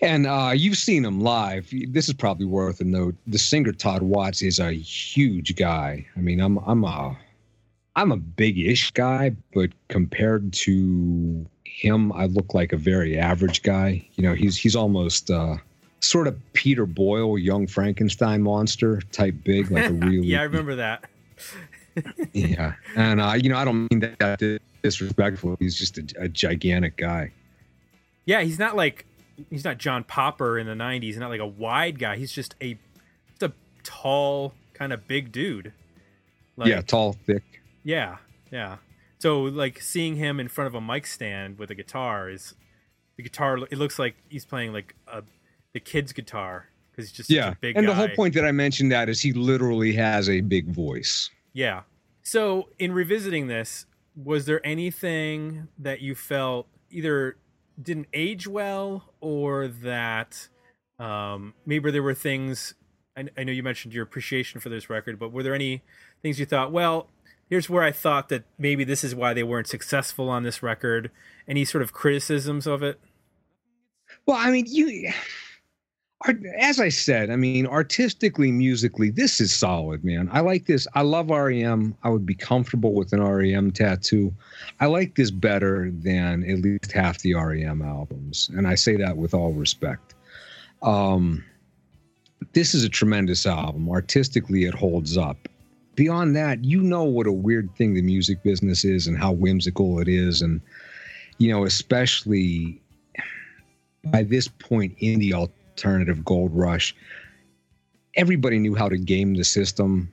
[0.00, 1.68] And uh, you've seen him live.
[1.88, 3.16] This is probably worth a note.
[3.26, 6.06] The singer Todd Watts is a huge guy.
[6.16, 7.18] I mean, I'm I'm a
[7.96, 11.44] I'm a big-ish guy, but compared to
[11.80, 14.06] him, I look like a very average guy.
[14.14, 15.56] You know, he's he's almost uh,
[16.00, 20.26] sort of Peter Boyle, young Frankenstein monster type big, like a really.
[20.26, 21.04] yeah, I remember that.
[22.32, 25.56] yeah, and uh, you know, I don't mean that disrespectful.
[25.58, 27.32] He's just a, a, gigantic guy.
[28.26, 29.06] Yeah, he's not like
[29.48, 31.02] he's not John Popper in the '90s.
[31.02, 32.16] He's not like a wide guy.
[32.16, 32.76] He's just a
[33.30, 33.52] just a
[33.84, 35.72] tall, kind of big dude.
[36.58, 37.42] Like, yeah, tall, thick.
[37.84, 38.18] Yeah,
[38.52, 38.76] yeah.
[39.20, 42.54] So like seeing him in front of a mic stand with a guitar is
[43.16, 43.58] the guitar.
[43.70, 45.22] It looks like he's playing like a
[45.72, 47.54] the kid's guitar because he's just yeah.
[47.60, 47.76] big.
[47.76, 47.92] And guy.
[47.92, 51.30] the whole point that I mentioned that is he literally has a big voice.
[51.52, 51.82] Yeah.
[52.22, 57.36] So in revisiting this, was there anything that you felt either
[57.82, 60.48] didn't age well, or that
[60.98, 62.74] um, maybe there were things.
[63.16, 65.82] I, I know you mentioned your appreciation for this record, but were there any
[66.22, 67.08] things you thought, well,
[67.50, 71.10] here's where I thought that maybe this is why they weren't successful on this record?
[71.46, 72.98] Any sort of criticisms of it?
[74.24, 75.12] Well, I mean, you.
[76.58, 80.28] As I said, I mean, artistically, musically, this is solid, man.
[80.30, 80.86] I like this.
[80.94, 81.96] I love REM.
[82.02, 84.34] I would be comfortable with an REM tattoo.
[84.80, 89.16] I like this better than at least half the REM albums, and I say that
[89.16, 90.14] with all respect.
[90.82, 91.42] Um,
[92.52, 93.88] this is a tremendous album.
[93.88, 95.48] Artistically, it holds up.
[95.96, 99.98] Beyond that, you know what a weird thing the music business is and how whimsical
[100.00, 100.60] it is, and
[101.38, 102.80] you know, especially
[104.04, 106.94] by this point in the alternative gold rush,
[108.14, 110.12] everybody knew how to game the system.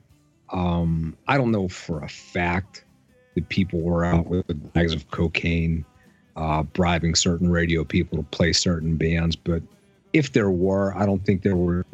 [0.50, 2.84] Um, I don't know for a fact
[3.34, 5.84] that people were out with bags of cocaine,
[6.36, 9.62] uh, bribing certain radio people to play certain bands, but
[10.12, 11.84] if there were, I don't think there were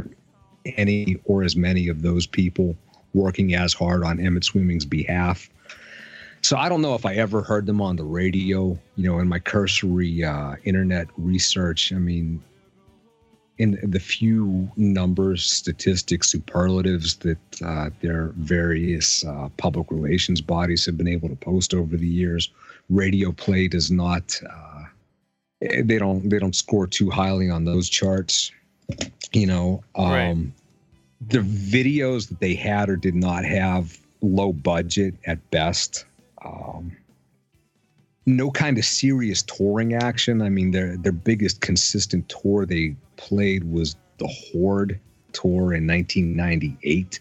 [0.64, 2.76] any or as many of those people
[3.14, 5.48] working as hard on Emmet Swimming's behalf.
[6.42, 8.78] So I don't know if I ever heard them on the radio.
[8.96, 12.42] You know, in my cursory uh, internet research, I mean,
[13.56, 20.98] in the few numbers, statistics, superlatives that uh, their various uh, public relations bodies have
[20.98, 22.50] been able to post over the years,
[22.90, 24.38] radio play does not.
[24.48, 24.82] Uh,
[25.60, 26.28] they don't.
[26.28, 28.50] They don't score too highly on those charts.
[29.32, 30.63] You know, um, Right.
[31.28, 36.04] The videos that they had or did not have low budget at best.
[36.44, 36.96] Um,
[38.26, 40.42] no kind of serious touring action.
[40.42, 44.98] I mean, their their biggest consistent tour they played was the Horde
[45.32, 47.20] tour in 1998,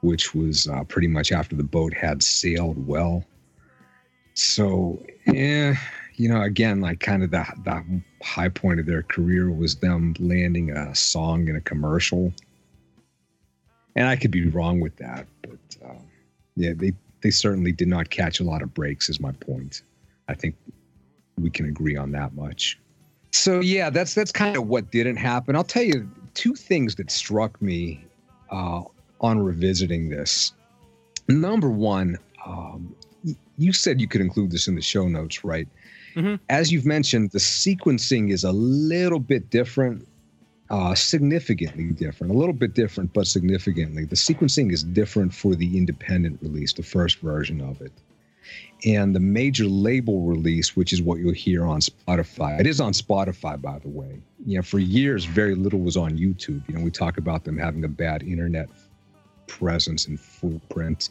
[0.00, 3.24] which was uh, pretty much after the boat had sailed well.
[4.34, 5.74] So, yeah,
[6.14, 10.14] you know, again, like kind of the the high point of their career was them
[10.18, 12.32] landing a song in a commercial.
[13.96, 15.94] And I could be wrong with that, but uh,
[16.56, 19.08] yeah, they they certainly did not catch a lot of breaks.
[19.08, 19.82] Is my point.
[20.28, 20.56] I think
[21.38, 22.78] we can agree on that much.
[23.32, 25.56] So yeah, that's that's kind of what didn't happen.
[25.56, 28.04] I'll tell you two things that struck me
[28.50, 28.82] uh,
[29.20, 30.52] on revisiting this.
[31.28, 32.94] Number one, um,
[33.58, 35.68] you said you could include this in the show notes, right?
[36.14, 36.38] Mhm.
[36.48, 40.06] As you've mentioned, the sequencing is a little bit different,
[40.72, 44.04] uh, significantly different, a little bit different, but significantly.
[44.04, 47.92] The sequencing is different for the independent release, the first version of it
[48.84, 52.58] and the major label release, which is what you'll hear on Spotify.
[52.58, 54.20] It is on Spotify, by the way.
[54.44, 56.66] You know, for years, very little was on YouTube.
[56.68, 58.68] You know, we talk about them having a bad internet
[59.46, 61.10] presence and footprint.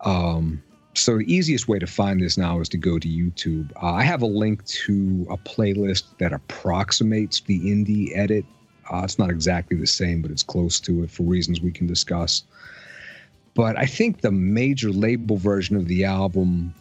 [0.00, 0.62] Um,
[0.94, 3.72] so the easiest way to find this now is to go to YouTube.
[3.82, 8.44] Uh, I have a link to a playlist that approximates the indie edit.
[8.92, 11.86] Uh, it's not exactly the same, but it's close to it for reasons we can
[11.86, 12.44] discuss
[13.54, 16.74] but I think the major label version of the album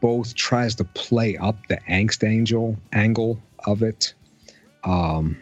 [0.00, 4.12] both tries to play up the angst angel angle of it,
[4.84, 5.36] um,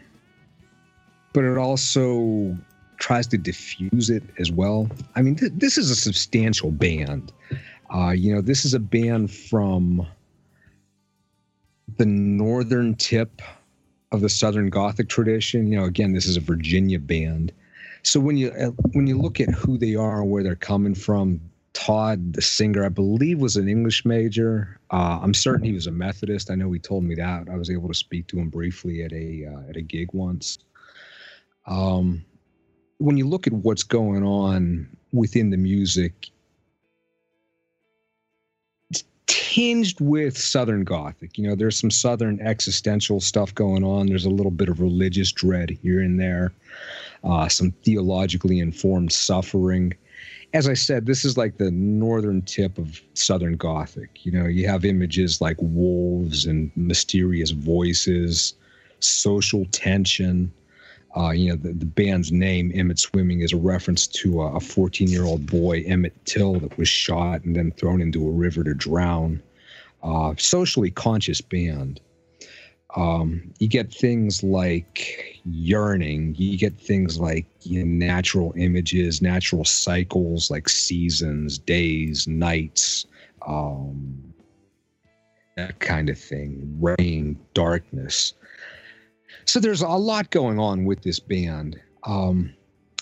[1.33, 2.57] but it also
[2.99, 4.89] tries to diffuse it as well.
[5.17, 7.33] I mean, th- this is a substantial band.
[7.95, 10.07] Uh, you know, this is a band from
[11.97, 13.41] the northern tip
[14.11, 15.69] of the Southern Gothic tradition.
[15.69, 17.53] You know, again, this is a Virginia band.
[18.03, 20.95] So when you uh, when you look at who they are and where they're coming
[20.95, 21.41] from,
[21.73, 24.79] Todd, the singer, I believe was an English major.
[24.91, 26.51] Uh, I'm certain he was a Methodist.
[26.51, 27.49] I know he told me that.
[27.49, 30.59] I was able to speak to him briefly at a uh, at a gig once.
[31.67, 32.25] Um,
[32.99, 36.31] when you look at what's going on within the music,
[39.55, 41.39] tinged with Southern Gothic.
[41.39, 44.07] You know, there's some Southern existential stuff going on.
[44.07, 46.53] There's a little bit of religious dread here and there
[47.25, 49.95] uh, some theologically informed suffering.
[50.53, 54.25] As I said, this is like the northern tip of Southern Gothic.
[54.25, 58.55] You know, you have images like wolves and mysterious voices,
[59.01, 60.53] social tension.
[61.17, 65.09] Uh, you know, the, the band's name, Emmet Swimming, is a reference to a 14
[65.09, 68.75] year old boy, Emmett Till, that was shot and then thrown into a river to
[68.75, 69.41] drown.
[70.05, 72.01] Uh, socially conscious band.
[72.95, 76.35] Um, you get things like yearning.
[76.37, 83.07] You get things like you know, natural images, natural cycles like seasons, days, nights,
[83.47, 84.35] um,
[85.57, 86.77] that kind of thing.
[86.81, 88.35] Rain, darkness.
[89.47, 91.81] So there's a lot going on with this band.
[92.05, 92.53] Um,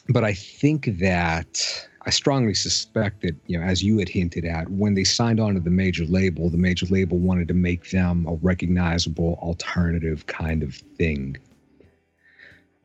[0.09, 4.69] but I think that I strongly suspect that, you know, as you had hinted at,
[4.71, 8.27] when they signed on to the major label, the major label wanted to make them
[8.27, 11.37] a recognizable alternative kind of thing.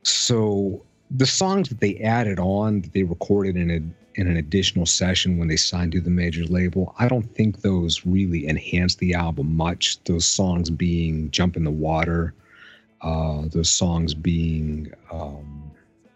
[0.03, 3.81] So the songs that they added on that they recorded in a
[4.19, 8.03] in an additional session when they signed to the major label, I don't think those
[8.03, 10.03] really enhanced the album much.
[10.05, 12.33] Those songs being "Jump in the Water,"
[13.01, 15.71] uh, those songs being um,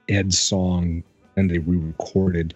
[0.09, 1.03] Ed's song,
[1.35, 2.55] and they re-recorded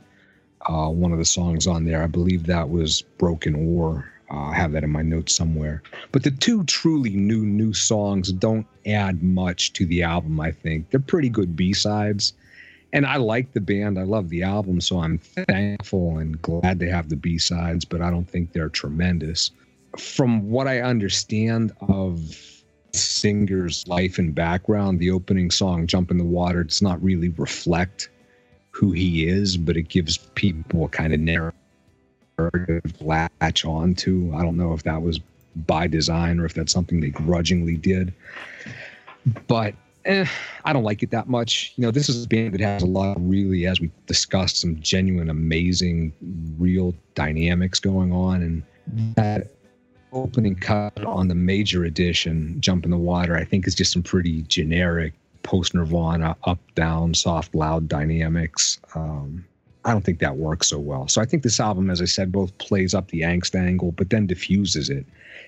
[0.68, 2.04] uh, one of the songs on there.
[2.04, 5.84] I believe that was "Broken Oar." Uh, I have that in my notes somewhere.
[6.12, 10.40] But the two truly new new songs don't add much to the album.
[10.40, 12.34] I think they're pretty good B sides
[12.96, 14.00] and I like the band.
[14.00, 18.02] I love the album, so I'm thankful and glad they have the B sides, but
[18.02, 19.52] I don't think they're tremendous.
[19.98, 22.22] From what I understand of
[22.94, 28.10] singer's life and background, the opening song, Jump in the Water, does not really reflect
[28.76, 34.34] who he is, but it gives people a kind of narrative latch on to.
[34.36, 35.22] I don't know if that was
[35.66, 38.14] by design or if that's something they grudgingly did.
[39.48, 40.26] But eh,
[40.66, 41.72] I don't like it that much.
[41.78, 44.60] You know, this is a band that has a lot of really, as we discussed,
[44.60, 46.12] some genuine, amazing,
[46.60, 48.42] real dynamics going on.
[48.42, 49.54] And that
[50.12, 54.04] opening cut on the major edition, Jump in the Water, I think is just some
[54.04, 55.14] pretty generic
[55.46, 58.80] post Nirvana, up, down, soft, loud dynamics.
[58.96, 59.46] Um,
[59.86, 61.08] I don't think that works so well.
[61.08, 64.10] So I think this album, as I said, both plays up the angst angle, but
[64.10, 65.06] then diffuses it.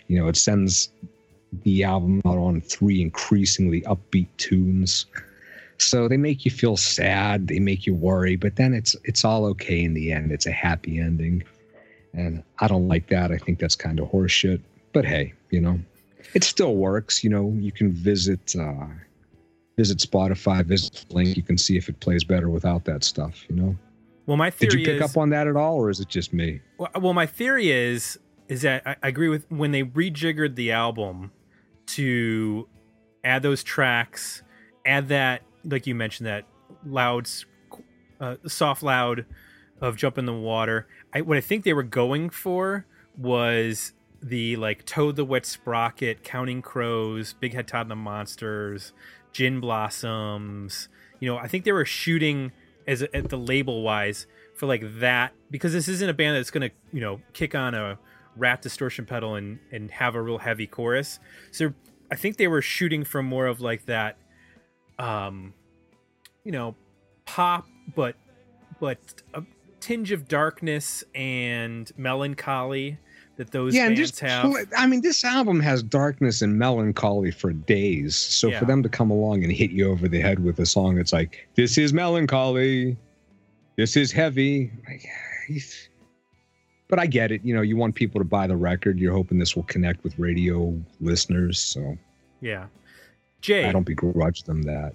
[0.07, 0.89] You know, it sends
[1.63, 5.07] the album out on three increasingly upbeat tunes.
[5.79, 9.45] So they make you feel sad, they make you worry, but then it's it's all
[9.45, 10.31] okay in the end.
[10.31, 11.43] It's a happy ending.
[12.13, 13.31] And I don't like that.
[13.31, 14.61] I think that's kind of horseshit.
[14.93, 15.79] But hey, you know,
[16.33, 17.23] it still works.
[17.23, 18.87] You know, you can visit uh,
[19.77, 21.37] visit Spotify, visit Link.
[21.37, 23.45] You can see if it plays better without that stuff.
[23.49, 23.75] You know.
[24.25, 26.09] Well, my theory Did you pick is, up on that at all, or is it
[26.09, 26.59] just me?
[26.77, 28.19] Well, well, my theory is
[28.49, 31.31] is that I, I agree with when they rejiggered the album
[31.87, 32.67] to
[33.23, 34.41] add those tracks,
[34.85, 36.45] add that like you mentioned that
[36.85, 37.29] loud,
[38.19, 39.25] uh, soft loud
[39.81, 40.87] of jump in the water.
[41.13, 42.85] I, what I think they were going for
[43.17, 48.93] was the like Toad the Wet Sprocket, Counting Crows, Big Head Todd and the Monsters,
[49.31, 50.89] Gin Blossoms.
[51.19, 52.51] You know, I think they were shooting
[52.87, 56.71] as at the label wise for like that because this isn't a band that's gonna
[56.91, 57.99] you know kick on a
[58.35, 61.19] rat distortion pedal and and have a real heavy chorus.
[61.51, 61.73] So
[62.11, 64.17] I think they were shooting for more of like that,
[64.97, 65.53] um,
[66.43, 66.75] you know,
[67.25, 68.15] pop, but
[68.79, 68.99] but
[69.33, 69.43] a
[69.79, 72.97] tinge of darkness and melancholy
[73.37, 74.43] that those yeah, and bands just have.
[74.43, 78.15] pl- I mean, this album has darkness and melancholy for days.
[78.15, 78.59] So Yeah.
[78.59, 81.13] for them to come along and hit you over the head with a song that's
[81.13, 82.97] like, "This is melancholy,
[83.77, 85.05] this is heavy," like,
[86.89, 87.41] but I get it.
[87.43, 88.99] You know, you want people to buy the record.
[88.99, 91.59] You're hoping this will connect with radio listeners.
[91.59, 91.97] So
[92.41, 92.67] yeah,
[93.41, 94.93] Jay, I don't begrudge them that.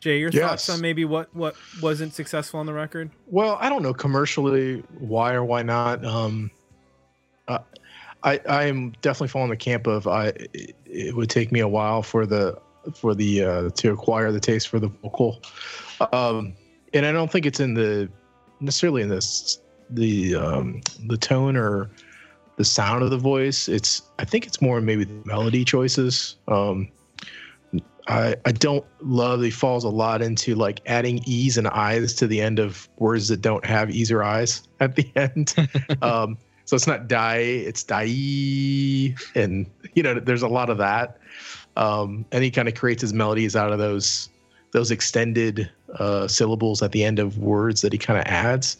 [0.00, 3.10] Jay, your thoughts on maybe what what wasn't successful on the record?
[3.26, 6.04] Well, I don't know commercially why or why not.
[6.04, 6.50] Um,
[7.48, 7.58] uh,
[8.22, 10.28] I I am definitely following the camp of I.
[10.28, 12.58] It, it would take me a while for the
[12.94, 15.42] for the uh, to acquire the taste for the vocal,
[16.12, 16.54] um,
[16.92, 18.08] and I don't think it's in the
[18.60, 21.90] necessarily in this the um, the tone or
[22.56, 23.68] the sound of the voice.
[23.68, 26.36] It's I think it's more maybe the melody choices.
[26.48, 26.88] Um,
[28.06, 32.26] I, I don't love he falls a lot into like adding e's and i's to
[32.26, 35.54] the end of words that don't have e's or i's at the end.
[36.02, 41.18] um, so it's not die, it's die, and you know there's a lot of that.
[41.76, 44.28] Um, and he kind of creates his melodies out of those
[44.72, 48.76] those extended uh, syllables at the end of words that he kind of adds.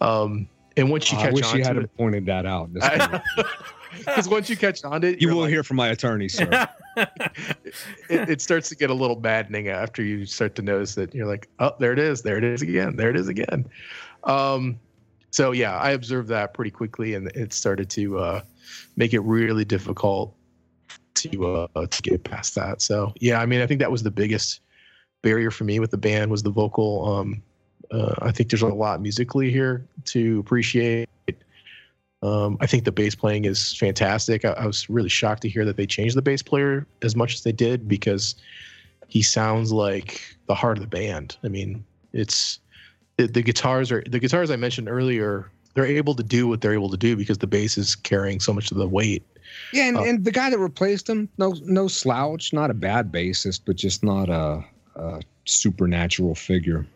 [0.00, 2.72] Um, and once you I catch wish on you had it, pointed that out.
[2.72, 6.68] because once you catch on to it, you will like- hear from my attorney, sir.
[6.96, 7.08] it,
[8.08, 11.48] it starts to get a little maddening after you start to notice that you're like,
[11.58, 13.66] oh, there it is, there it is again, there it is again.
[14.24, 14.78] Um,
[15.30, 18.40] so yeah, I observed that pretty quickly, and it started to uh,
[18.96, 20.34] make it really difficult
[21.14, 22.82] to uh, to get past that.
[22.82, 24.60] So yeah, I mean, I think that was the biggest
[25.22, 27.06] barrier for me with the band was the vocal.
[27.06, 27.42] Um,
[27.90, 31.08] uh, I think there's a lot musically here to appreciate.
[32.22, 34.44] Um, I think the bass playing is fantastic.
[34.44, 37.34] I, I was really shocked to hear that they changed the bass player as much
[37.34, 38.34] as they did because
[39.08, 41.36] he sounds like the heart of the band.
[41.42, 42.60] I mean, it's
[43.20, 45.50] the, the guitars are the guitars I mentioned earlier.
[45.74, 48.52] They're able to do what they're able to do because the bass is carrying so
[48.52, 49.22] much of the weight.
[49.72, 50.04] Yeah, and, Oh.
[50.04, 54.02] and the guy that replaced him, no no slouch, not a bad bassist, but just
[54.02, 54.64] not a,
[54.96, 56.86] a supernatural figure.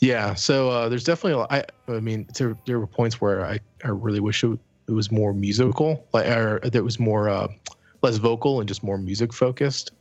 [0.00, 1.32] Yeah, so uh, there's definitely.
[1.32, 4.58] a lot- I, I mean, there, there were points where I, I really wish it,
[4.88, 7.46] it was more musical, like or that was more uh,
[8.02, 9.92] less vocal and just more music focused.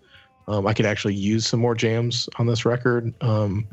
[0.47, 3.67] Um, I could actually use some more jams on this record, um,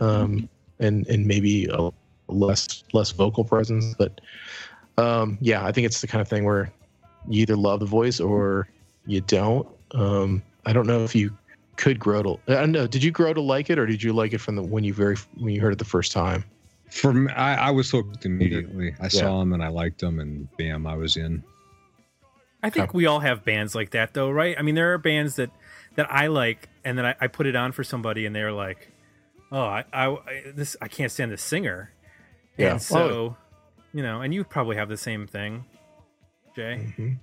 [0.00, 1.90] um, and and maybe a
[2.28, 3.94] less less vocal presence.
[3.98, 4.20] But
[4.98, 6.72] um, yeah, I think it's the kind of thing where
[7.28, 8.68] you either love the voice or
[9.06, 9.66] you don't.
[9.92, 11.36] Um, I don't know if you
[11.76, 12.38] could grow to.
[12.48, 12.86] I don't know.
[12.86, 14.94] Did you grow to like it, or did you like it from the when you
[14.94, 16.44] very when you heard it the first time?
[16.90, 18.94] For me, I, I was hooked immediately.
[19.00, 19.08] I Yeah.
[19.08, 21.42] saw him and I liked him, and bam, I was in.
[22.62, 24.54] I think we all have bands like that, though, right?
[24.56, 25.50] I mean, there are bands that
[25.96, 28.91] that I like, and then I, I put it on for somebody, and they're like,
[29.52, 31.92] "Oh, I, I I- this I can't stand this singer,"
[32.56, 32.72] Yeah.
[32.72, 33.36] and so
[33.92, 35.64] you know, and you probably have the same thing,
[36.56, 36.92] Jay.
[36.98, 37.18] Mhm.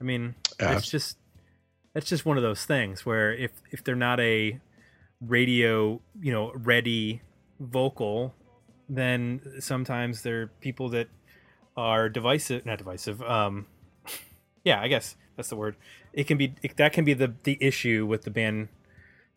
[0.00, 1.18] I mean, it's just
[1.92, 4.60] that's just one of those things where if if they're not a
[5.20, 7.22] radio, you know, ready
[7.58, 8.34] vocal,
[8.88, 11.08] then sometimes they're people that
[11.76, 13.20] are divisive, not divisive.
[13.22, 13.66] Um,
[14.64, 15.76] yeah, I guess that's the word.
[16.12, 18.68] It can be it, that can be the the issue with the band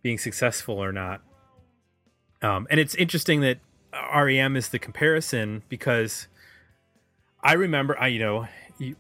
[0.03, 1.21] being successful or not.
[2.41, 3.59] Um, and it's interesting that
[4.15, 6.27] REM is the comparison because
[7.43, 8.47] I remember, I you know,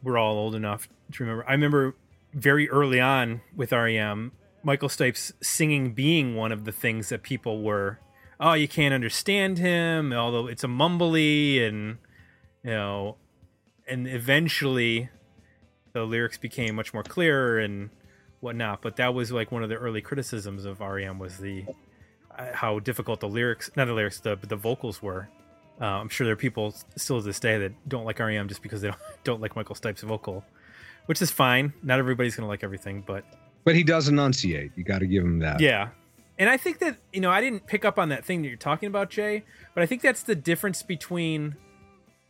[0.03, 1.45] we're all old enough to remember.
[1.47, 1.95] I remember
[2.33, 4.31] very early on with REM,
[4.63, 7.99] Michael Stipe's singing being one of the things that people were,
[8.39, 11.97] oh, you can't understand him, although it's a mumbly, and
[12.63, 13.15] you know,
[13.87, 15.09] and eventually
[15.93, 17.89] the lyrics became much more clear and
[18.39, 18.81] whatnot.
[18.81, 21.65] But that was like one of the early criticisms of REM was the
[22.53, 25.29] how difficult the lyrics, not the lyrics, the the vocals were.
[25.81, 28.61] Uh, I'm sure there are people still to this day that don't like REM just
[28.61, 30.43] because they don't, don't like Michael Stipe's vocal,
[31.05, 31.73] which is fine.
[31.83, 33.23] Not everybody's going to like everything, but
[33.63, 34.71] But he does enunciate.
[34.75, 35.61] You got to give him that.
[35.61, 35.89] yeah.
[36.37, 38.55] And I think that, you know, I didn't pick up on that thing that you're
[38.55, 41.57] talking about, Jay, but I think that's the difference between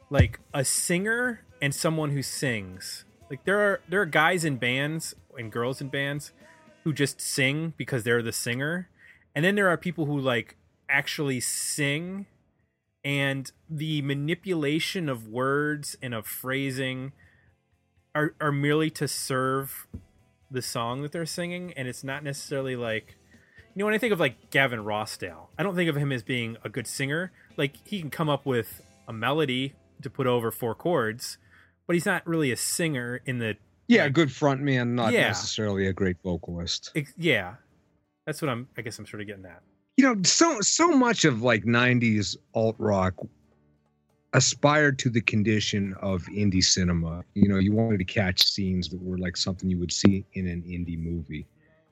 [0.10, 3.05] like a singer and someone who sings.
[3.30, 6.32] Like there are there are guys in bands and girls in bands
[6.84, 8.89] who just sing because they're the singer.
[9.36, 10.57] And then there are people who like
[10.89, 12.25] actually sing
[13.03, 17.13] and the manipulation of words and of phrasing
[18.15, 19.88] are are merely to serve
[20.51, 23.15] the song that they're singing and it's not necessarily like
[23.75, 26.23] you know when i think of like gavin rossdale i don't think of him as
[26.23, 30.49] being a good singer like he can come up with a melody to put over
[30.51, 31.38] four chords
[31.86, 33.55] but he's not really a singer in the
[33.88, 35.27] Yeah, a good front man, not Yeah.
[35.27, 36.91] necessarily a great vocalist.
[36.95, 37.55] ex- yeah
[38.30, 39.63] that's what i'm i guess i'm sort of getting at
[39.97, 43.15] You know, so so much of like '90s alt rock
[44.34, 47.23] aspired to the condition of indie cinema.
[47.34, 50.47] You know, you wanted to catch scenes that were like something you would see in
[50.47, 51.47] an indie movie,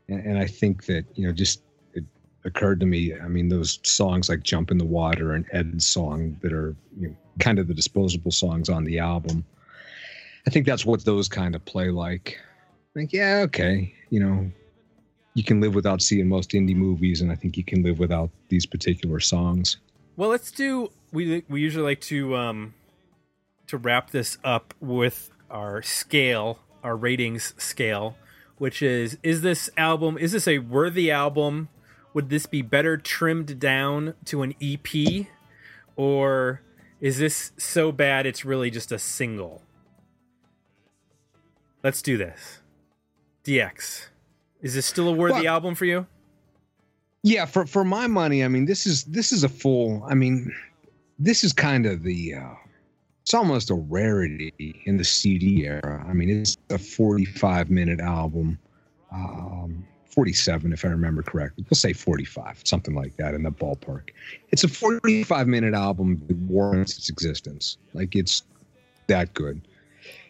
[0.09, 1.63] and, and I think that you know just
[1.95, 2.05] it
[2.45, 3.13] occurred to me.
[3.19, 7.07] I mean, those songs like "Jump in the Water" and Ed's song that are you
[7.07, 9.43] know, kind of the disposable songs on the album.
[10.45, 12.39] I think that's what those kind of play like.
[12.95, 14.51] Like, yeah, okay, you know,
[15.37, 18.31] you can live without seeing most indie movies, and I think you can live without
[18.49, 19.77] these particular songs.
[20.15, 20.89] Well, let's do.
[21.11, 22.73] We we usually like to um
[23.67, 28.17] to wrap this up with our scale, our ratings scale,
[28.57, 31.69] which is is this album is this a worthy album?
[32.15, 35.27] Would this be better trimmed down to an EP,
[35.95, 36.63] or
[36.99, 39.61] is this so bad it's really just a single?
[41.83, 42.61] Let's do this.
[43.43, 44.07] DX,
[44.61, 46.05] is this still a worthy Well- album for you?
[47.23, 50.03] Yeah, for for my money, I mean, this is this is a full.
[50.07, 50.53] I mean,
[51.19, 52.35] this is kind of the.
[52.35, 52.53] Uh,
[53.23, 54.53] it's almost a rarity
[54.85, 56.05] in the CD era.
[56.07, 58.57] I mean, it's a 45 minute album,
[59.11, 61.65] um, 47 if I remember correctly.
[61.69, 64.11] We'll say 45, something like that in the ballpark.
[64.51, 67.77] It's a 45 minute album that warrants its existence.
[67.93, 68.43] Like it's
[69.07, 69.66] that good.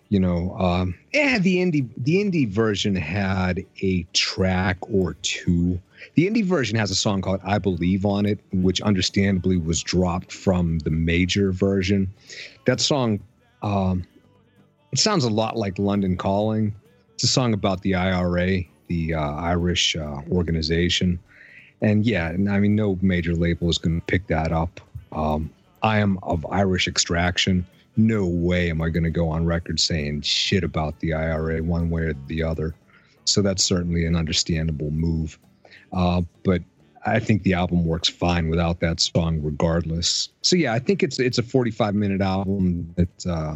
[0.10, 5.80] You know, um, yeah, the indie the indie version had a track or two
[6.16, 10.32] the indie version has a song called I Believe on it, which understandably was dropped
[10.32, 12.12] from the major version.
[12.66, 13.20] That song,
[13.62, 14.05] um,
[14.91, 16.74] it sounds a lot like London Calling.
[17.16, 21.20] It's a song about the IRA, the uh, Irish uh, organization.
[21.82, 24.80] And yeah, and I mean, no major label is going to pick that up.
[25.12, 25.51] Um,
[25.84, 27.66] I am of Irish extraction.
[27.98, 31.89] No way am I going to go on record saying shit about the IRA one
[31.89, 32.76] way or the other.
[33.26, 35.38] So that's certainly an understandable move.
[35.91, 36.62] Uh, but
[37.06, 40.30] I think the album works fine without that song, regardless.
[40.41, 43.56] So yeah, I think it's it's a 45 minute album that uh,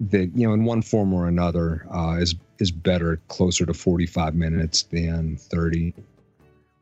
[0.00, 4.34] that you know in one form or another uh, is is better closer to 45
[4.34, 5.94] minutes than 30.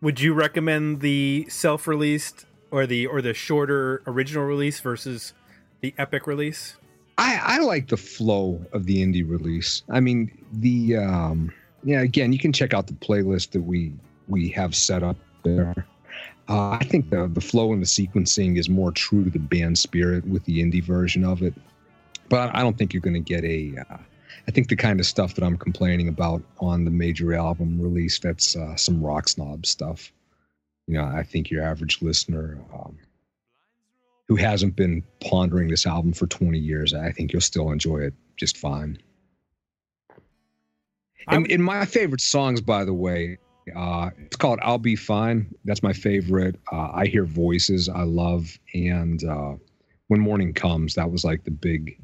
[0.01, 5.33] Would you recommend the self-released or the or the shorter original release versus
[5.81, 6.77] the epic release?
[7.19, 9.83] I, I like the flow of the indie release.
[9.89, 11.53] I mean, the um,
[11.83, 12.01] yeah.
[12.01, 13.93] Again, you can check out the playlist that we
[14.29, 15.87] we have set up there.
[16.49, 19.79] Uh, I think the the flow and the sequencing is more true to the band
[19.79, 21.55] spirit with the indie version of it.
[22.29, 23.75] But I don't think you're going to get a.
[23.89, 23.99] Uh,
[24.49, 28.19] I think the kind of stuff that I'm complaining about on the major album release
[28.19, 30.13] that's uh, some rock snob stuff.
[30.87, 32.97] You know, I think your average listener um,
[34.29, 38.15] who hasn't been pondering this album for 20 years, I think you'll still enjoy it
[38.37, 38.99] just fine.
[41.29, 43.39] I And, and my favorite songs, by the way,
[43.75, 46.57] uh, it's called "I'll Be Fine." That's my favorite.
[46.73, 49.55] Uh, I hear voices I love, and uh,
[50.07, 52.01] "When Morning Comes." That was like the big,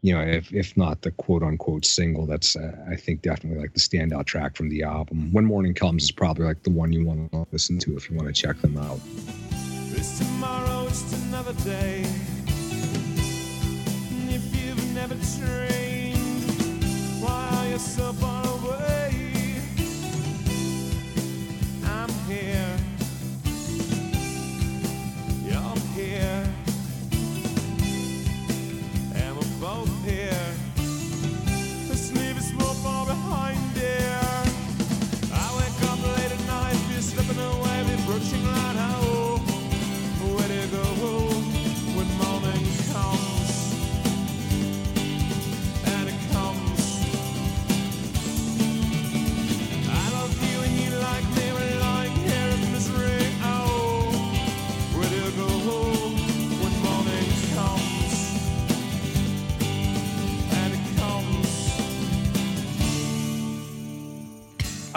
[0.00, 3.74] you know, if if not the quote unquote single, that's uh, I think definitely like
[3.74, 5.30] the standout track from the album.
[5.32, 8.16] "When Morning Comes" is probably like the one you want to listen to if you
[8.16, 9.00] want to check them out.
[11.42, 12.02] Another day.
[14.28, 16.84] If you've never trained,
[17.20, 18.12] why are you so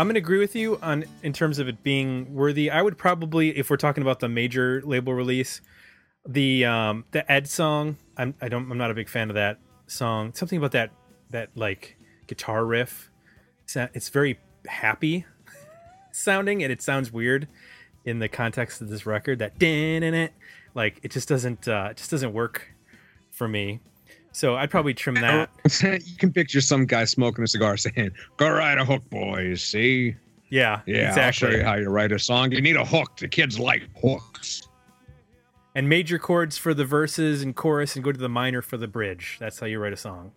[0.06, 2.70] I'm gonna agree with you on in terms of it being worthy.
[2.70, 5.62] I would probably, if we're talking about the major label release,
[6.28, 7.98] the um the Ed song.
[8.16, 10.32] I'm I don't I'm not a big fan of that song.
[10.36, 10.92] Something about that
[11.32, 11.98] that like
[12.28, 13.10] guitar riff.
[13.68, 15.26] It's, very happy
[16.12, 17.48] sounding, and it sounds weird
[18.06, 19.40] in the context of this record.
[19.40, 20.34] That din in it,
[20.76, 22.76] like it just doesn't uh, it just doesn't work
[23.32, 23.80] for me.
[24.36, 25.50] So I'd probably trim that.
[25.82, 29.64] you can picture some guy smoking a cigar saying, "Go write a hook, boys.
[29.64, 30.16] See,
[30.50, 31.22] Yeah, yeah, exactly.
[31.24, 32.52] I'll show you how you write a song.
[32.52, 33.16] You need a hook.
[33.18, 34.68] The kids like hooks."
[35.74, 38.88] and major chords for the verses and chorus and go to the minor for the
[38.88, 40.32] bridge that's how you write a song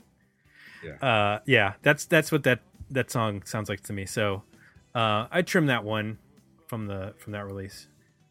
[0.85, 0.95] Yeah.
[1.01, 2.59] uh yeah that's that's what that
[2.91, 4.43] that song sounds like to me so
[4.97, 6.19] uh i'd trim that one
[6.67, 7.87] from the from that release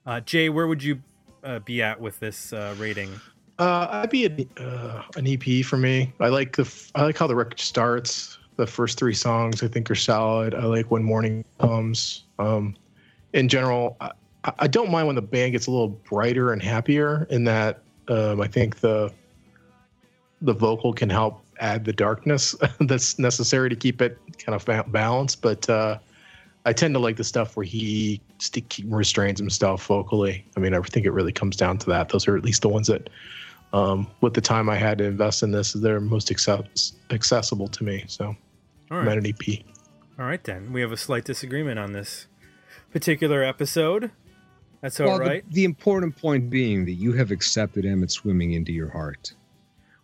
[0.06, 1.02] uh jay where would you
[1.46, 3.22] uh, be at with this uh rating
[3.60, 6.14] Uh, I'd be an, uh, an EP for me.
[6.20, 8.38] I like the I like how the record starts.
[8.58, 10.54] The first three songs I think are solid.
[10.54, 12.24] I like when morning comes.
[12.40, 12.76] Um,
[13.34, 14.12] in general, I,
[14.60, 17.28] I don't mind when the band gets a little brighter and happier.
[17.30, 19.12] In that, um, I think the
[20.42, 25.42] the vocal can help add the darkness that's necessary to keep it kind of balanced.
[25.42, 25.98] But uh,
[26.66, 30.46] I tend to like the stuff where he st- restrains himself vocally.
[30.56, 32.10] I mean, I think it really comes down to that.
[32.10, 33.10] Those are at least the ones that,
[33.74, 37.84] um, with the time I had to invest in this, they're most access- accessible to
[37.84, 38.06] me.
[38.08, 38.36] So
[38.90, 39.60] all I'm at an EP.
[40.20, 42.28] all right then we have a slight disagreement on this
[42.92, 44.12] particular episode
[44.82, 48.54] that's all well, right the, the important point being that you have accepted Emmet swimming
[48.54, 49.34] into your heart,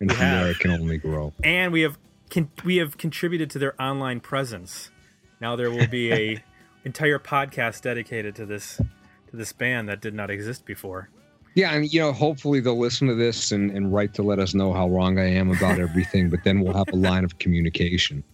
[0.00, 1.32] and We from there it can only grow.
[1.42, 1.96] and we have
[2.30, 4.90] con- we have contributed to their online presence.
[5.40, 6.42] Now there will be a
[6.84, 8.76] entire podcast dedicated to this
[9.30, 11.08] to this band that did not exist before.
[11.54, 14.54] Yeah, and you know, hopefully they'll listen to this and, and write to let us
[14.54, 16.28] know how wrong I am about everything.
[16.28, 18.24] but then we'll have a line of communication.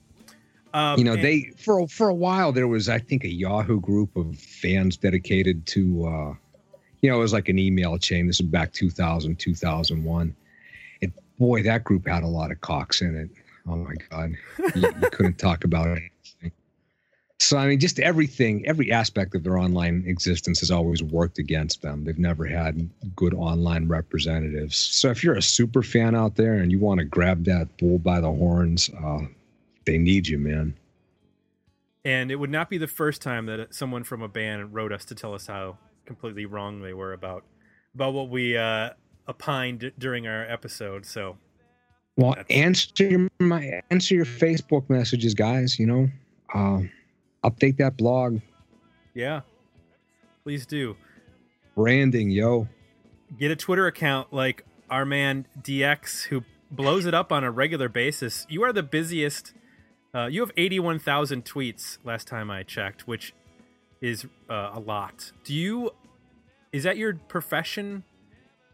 [0.73, 3.81] Um, you know, and- they for for a while there was, I think, a Yahoo
[3.81, 6.35] group of fans dedicated to, uh,
[7.03, 8.27] you know, it was like an email chain.
[8.27, 10.35] This is back 2000, 2001.
[11.03, 13.31] And boy, that group had a lot of cocks in it.
[13.67, 14.33] Oh my God,
[14.75, 16.53] you, you couldn't talk about anything.
[17.41, 21.81] So I mean, just everything, every aspect of their online existence has always worked against
[21.81, 22.05] them.
[22.05, 24.77] They've never had good online representatives.
[24.77, 27.99] So if you're a super fan out there and you want to grab that bull
[27.99, 29.21] by the horns, uh,
[29.87, 30.75] they need you, man.
[32.05, 35.05] and it would not be the first time that someone from a band wrote us
[35.07, 37.45] to tell us how completely wrong they were about
[37.95, 38.91] about what we uh,
[39.29, 41.05] opined during our episode.
[41.07, 41.39] So
[42.17, 45.79] Well, answer your my answer your Facebook messages, guys.
[45.79, 46.11] You know,
[46.55, 46.83] uh,
[47.45, 48.41] update that blog.
[49.15, 49.41] yeah,
[50.45, 50.97] please do.
[51.75, 52.69] Branding, yo.
[53.39, 57.89] get a Twitter account like our man DX, who blows it up on a regular
[57.89, 58.47] basis.
[58.49, 59.53] You are the busiest.
[60.13, 63.33] Uh, you have 81,000 tweets last time I checked, which
[64.01, 65.31] is uh, a lot.
[65.45, 65.93] Do you
[66.73, 68.05] is that your profession?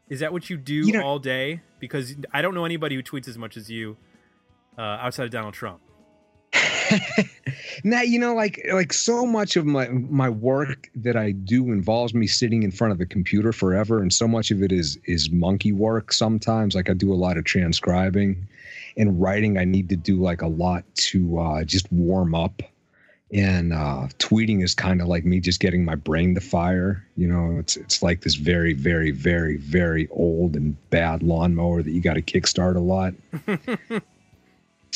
[0.08, 1.62] Is that what you do You all day?
[1.80, 3.96] Because I don't know anybody who tweets as much as you
[4.78, 5.80] uh, outside of Donald Trump.
[7.84, 12.14] Now you know like like so much of my my work that i do involves
[12.14, 15.30] me sitting in front of the computer forever and so much of it is is
[15.30, 16.74] monkey work sometimes.
[16.74, 18.46] Like i do a lot of transcribing
[18.96, 19.58] and writing.
[19.58, 22.62] I need to do like a lot to uh just warm up.
[23.32, 27.04] And uh tweeting is kind of like me just getting my brain to fire.
[27.16, 31.90] You know it's it's like this very very very very old and bad lawnmower that
[31.90, 33.14] you got to kickstart a lot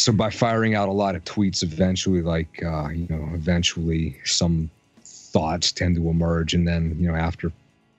[0.01, 4.71] so by firing out a lot of tweets eventually like uh, you know eventually some
[5.05, 6.55] thoughts tend to emerge.
[6.55, 7.53] And then you know after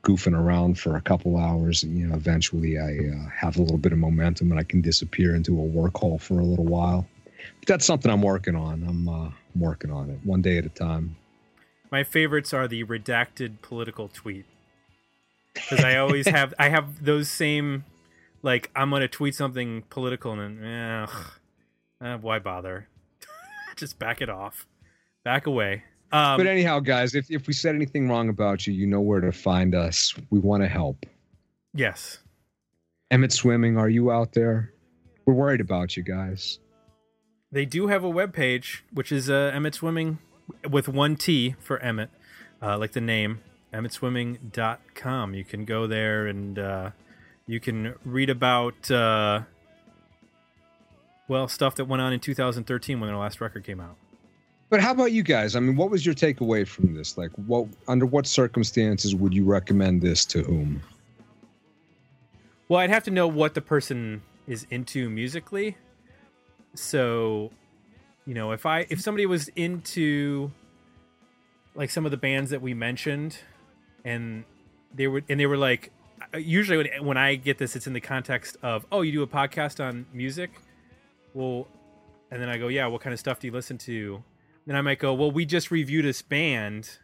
[0.04, 3.91] goofing around for a couple hours you know eventually i uh, have a little bit
[3.91, 7.06] of momentum and i can disappear into a work hole for a little while.
[7.60, 8.84] But that's something i'm working on.
[8.84, 11.16] I'm uh, working on it one day at a time.
[11.91, 14.45] My favorites are the redacted political tweet.
[15.54, 17.86] Because I always have I have those same
[18.41, 21.08] like I'm gonna tweet something political and then eh,
[22.04, 22.88] eh, why bother?
[23.76, 24.68] Just back it off,
[25.24, 25.84] back away.
[26.14, 29.22] Um, but anyhow guys if, if we said anything wrong about you you know where
[29.22, 31.06] to find us we want to help
[31.74, 32.20] yes,
[33.12, 34.74] emmet swimming are you out there
[35.26, 36.60] we're worried about you guys
[37.52, 40.20] they do have a web page which is uh, Emmet Swimming
[40.70, 42.10] with one T for Emmet,
[42.62, 43.41] uh, like the name
[43.74, 45.34] emmetswimming.com.
[45.34, 46.91] You can go there and uh,
[47.47, 49.41] you can read about uh,
[51.32, 53.95] well stuff that went on in 2013 when their last record came out.
[54.69, 55.55] But how about you guys?
[55.55, 57.17] I mean, what was your takeaway from this?
[57.17, 60.82] Like, what under what circumstances would you recommend this to whom?
[62.67, 65.77] Well, I'd have to know what the person is into musically.
[66.75, 67.51] So,
[68.25, 70.51] you know, if I if somebody was into
[71.75, 73.38] like some of the bands that we mentioned
[74.03, 74.43] and
[74.93, 75.91] they were and they were like
[76.34, 79.23] uh, usually when, when I get this it's in the context of, "Oh, you do
[79.23, 80.51] a podcast on music?"
[81.34, 81.67] Well,
[82.32, 84.23] and then I go, "Yeah, what kind of stuff do you listen to?"
[84.65, 86.99] Then I might go, "Well, we just reviewed this band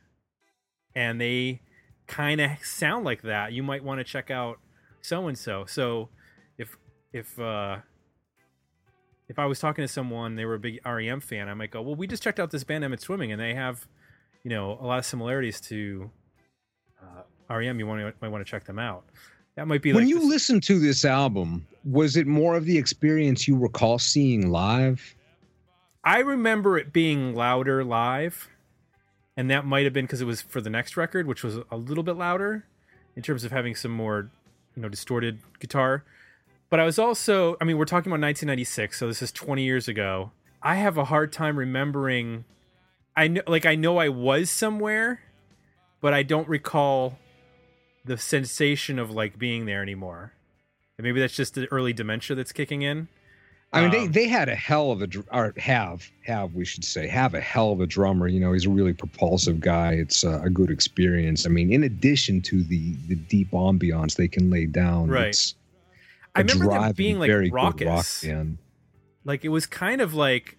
[0.96, 1.62] and they
[2.08, 3.54] kind of sound like that.
[3.54, 4.60] You might want to check out
[5.02, 5.66] so and so.
[5.66, 6.10] So
[6.58, 6.76] if
[7.14, 7.78] if uh
[9.30, 11.82] if I was talking to someone, they were a big REM fan, I might go,
[11.82, 13.86] well, we just checked out this band Emmet Swimming, and they have,
[14.44, 16.10] you know, a lot of similarities to
[17.02, 17.78] uh, REM.
[17.78, 19.06] You want to might want to check them out.
[19.58, 22.66] That might be when like you this- listened to this album, was it more of
[22.66, 25.16] the experience you recall seeing live?
[26.04, 28.50] I remember it being louder live,
[29.36, 31.76] and that might have been because it was for the next record, which was a
[31.76, 32.66] little bit louder
[33.16, 34.30] in terms of having some more,
[34.76, 36.04] you know, distorted guitar.
[36.70, 39.88] But I was also, I mean, we're talking about 1996, so this is 20 years
[39.88, 40.32] ago.
[40.62, 42.46] I have a hard time remembering.
[43.16, 45.22] I know, like, I know I was somewhere,
[46.00, 47.18] but I don't recall
[48.08, 50.34] the sensation of like being there anymore.
[50.98, 53.08] And maybe that's just the early dementia that's kicking in.
[53.74, 56.64] I mean, they, Um, they had a hell of a dr- or have have we
[56.66, 58.28] should say have a hell of a drummer.
[58.28, 59.92] You know, he's a really propulsive guy.
[59.94, 61.46] It's uh, a good experience.
[61.46, 65.28] I mean, in addition to the the deep ambiance they can lay down, Right.
[65.28, 65.54] It's
[66.34, 68.24] I a remember them being like rock raucous.
[68.24, 68.58] band.
[69.26, 70.56] like it was kind of like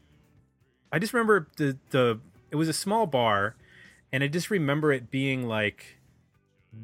[0.93, 2.19] i just remember the the
[2.51, 3.55] it was a small bar
[4.13, 5.98] and i just remember it being like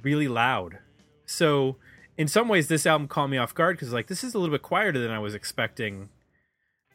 [0.03, 0.79] really loud
[1.27, 1.77] so
[2.17, 4.55] in some ways this album caught me off guard because like this is a little
[4.55, 6.09] bit quieter than i was expecting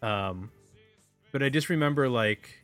[0.02, 0.52] um
[1.32, 2.64] but i just remember like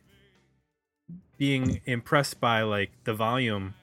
[1.38, 3.74] being impressed by like the volume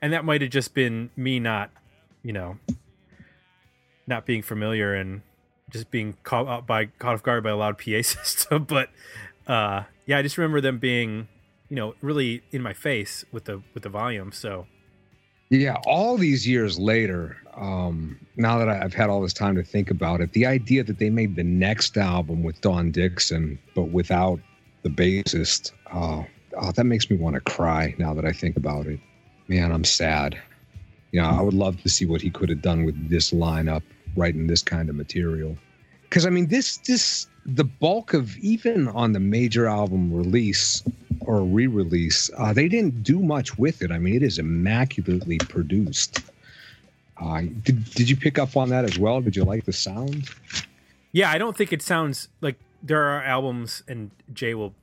[0.00, 1.70] and that might have just been me not
[2.22, 2.56] you know
[4.06, 5.22] not being familiar and
[5.70, 8.64] just being caught out by caught off guard by a loud PA system.
[8.64, 8.90] But
[9.46, 11.28] uh, yeah, I just remember them being,
[11.70, 14.32] you know, really in my face with the with the volume.
[14.32, 14.66] So
[15.50, 19.90] Yeah, all these years later, um, now that I've had all this time to think
[19.90, 24.38] about it, the idea that they made the next album with Don Dixon, but without
[24.84, 26.22] the bassist, uh,
[26.56, 29.00] oh, that makes me want to cry now that I think about it.
[29.48, 30.40] Man, I'm sad.
[31.10, 33.82] You know, I would love to see what he could have done with this lineup,
[34.16, 35.58] writing this kind of material.
[36.02, 40.82] Because I mean, this this the bulk of even on the major album release
[41.20, 43.90] or re-release, uh, they didn't do much with it.
[43.90, 46.20] I mean, it is immaculately produced.
[47.20, 49.20] Uh, did did you pick up on that as well?
[49.20, 50.28] Did you like the sound?
[51.12, 54.74] yeah, I don't think it sounds like there are albums, and Jay will,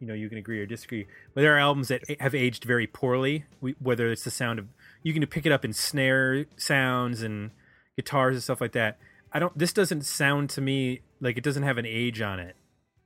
[0.00, 2.86] you know, you can agree or disagree, but there are albums that have aged very
[2.86, 3.44] poorly.
[3.60, 4.66] Whether it's the sound of
[5.02, 7.50] you can pick it up in snare sounds and
[7.96, 8.98] guitars and stuff like that.
[9.32, 9.56] I don't.
[9.58, 12.56] This doesn't sound to me like it doesn't have an age on it.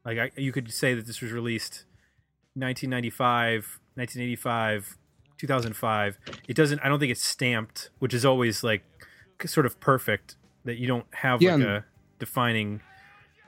[0.05, 1.85] Like I, you could say that this was released
[2.55, 4.97] 1995, 1985,
[5.39, 6.19] 2005.
[6.49, 6.81] It doesn't.
[6.81, 8.83] I don't think it's stamped, which is always like
[9.45, 11.85] sort of perfect that you don't have Yeah, like a
[12.19, 12.81] defining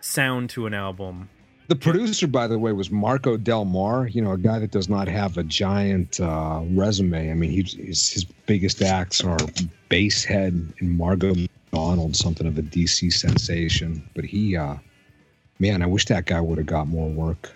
[0.00, 1.28] sound to an album.
[1.68, 4.06] The producer, by the way, was Marco Del Mar.
[4.06, 7.30] You know, a guy that does not have a giant uh, resume.
[7.30, 9.36] I mean, he's, his, his biggest acts are
[9.90, 11.34] Basshead and Margot
[11.72, 14.08] McDonald, something of a DC sensation.
[14.14, 14.76] But he, uh,
[15.58, 17.52] man, I wish that guy would have got more work.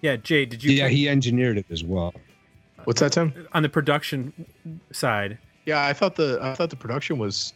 [0.00, 2.12] Yeah, Jay, did you yeah, he engineered it as well.
[2.84, 3.46] What's that, Tim?
[3.52, 4.32] on the production
[4.90, 5.38] side?
[5.64, 7.52] Yeah, I thought the I thought the production was,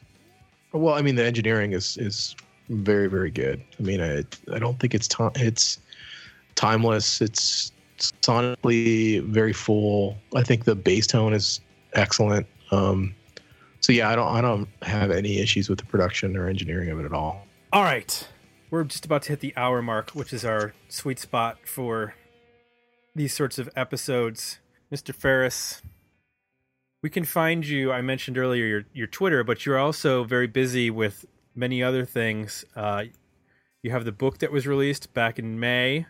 [0.73, 2.37] well, I mean the engineering is is
[2.69, 3.61] very very good.
[3.81, 4.23] I mean I
[4.55, 5.81] I don't think it's time it's
[6.55, 7.21] timeless.
[7.21, 10.17] It's sonically very full.
[10.37, 11.61] I think the bass tone is
[11.95, 12.47] excellent.
[12.71, 13.13] Um,
[13.81, 17.01] so yeah, I don't I don't have any issues with the production or engineering of
[17.01, 17.47] it at all.
[17.73, 18.29] All right.
[18.71, 22.15] We're just about to hit the hour mark, which is our sweet spot for
[23.15, 24.59] these sorts of episodes.
[24.93, 25.15] Mr.
[25.15, 25.83] Ferris,
[27.03, 27.93] we can find you.
[27.93, 31.25] I mentioned earlier your, your Twitter, but you're also very busy with
[31.55, 32.65] many other things.
[32.75, 33.05] Uh,
[33.83, 36.07] you have the book that was released back in May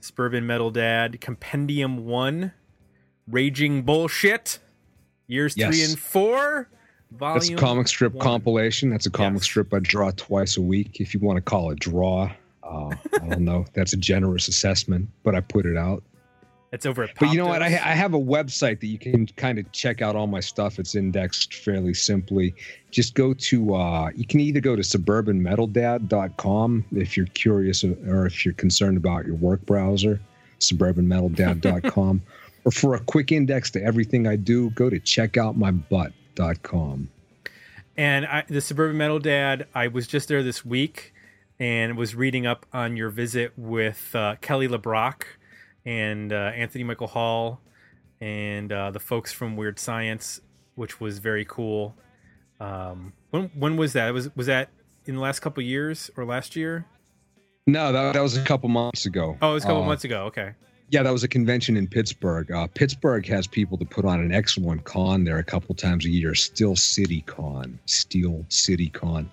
[0.00, 2.52] Suburban Metal Dad, Compendium 1,
[3.28, 4.58] Raging Bullshit,
[5.28, 6.68] Years 3 and 4.
[7.18, 8.22] Volume That's a comic strip one.
[8.22, 8.90] compilation.
[8.90, 9.44] That's a comic Yes.
[9.44, 12.30] strip I draw twice a week, if you want to call it draw.
[12.62, 13.66] Uh, I don't know.
[13.74, 16.02] That's a generous assessment, but I put it out.
[16.72, 17.62] It's over at But you know what?
[17.62, 17.66] I.
[17.66, 20.78] I have a website that you can kind of check out all my stuff.
[20.78, 22.54] It's indexed fairly simply.
[22.90, 28.46] Just go to, uh, you can either go to suburbanmetaldad.com if you're curious or if
[28.46, 30.18] you're concerned about your work browser,
[30.60, 32.22] suburbanmetaldad.com.
[32.64, 34.98] or for a quick index to everything I do, go to
[36.36, 37.10] checkoutmybutt.com.
[37.96, 41.12] And I, the Suburban Metal Dad, I was just there this week
[41.58, 45.24] and was reading up on your visit with uh, Kelly LeBrock
[45.84, 47.60] and uh, Anthony Michael Hall
[48.20, 50.40] and uh, the folks from Weird Science,
[50.74, 51.94] which was very cool.
[52.60, 54.12] Um, when when was that?
[54.14, 54.70] Was was that
[55.04, 56.86] in the last couple years or last year?
[57.66, 59.36] No, that, that was a couple months ago.
[59.42, 60.24] Oh, it was a couple Uh, months ago.
[60.26, 60.52] Okay.
[60.92, 62.52] Yeah, that was a convention in Pittsburgh.
[62.52, 66.10] Uh, Pittsburgh has people to put on an excellent con there a couple times a
[66.10, 66.34] year.
[66.34, 69.30] Steel City Con, Steel City Con.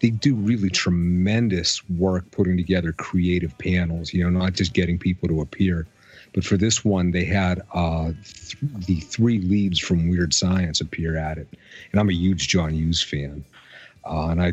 [0.00, 4.14] They do really tremendous work putting together creative panels.
[4.14, 5.88] You know, not just getting people to appear,
[6.32, 8.56] but for this one, they had uh, th-
[8.86, 11.48] the three leads from Weird Science appear at it,
[11.90, 13.44] and I'm a huge John Hughes fan,
[14.08, 14.52] uh, and I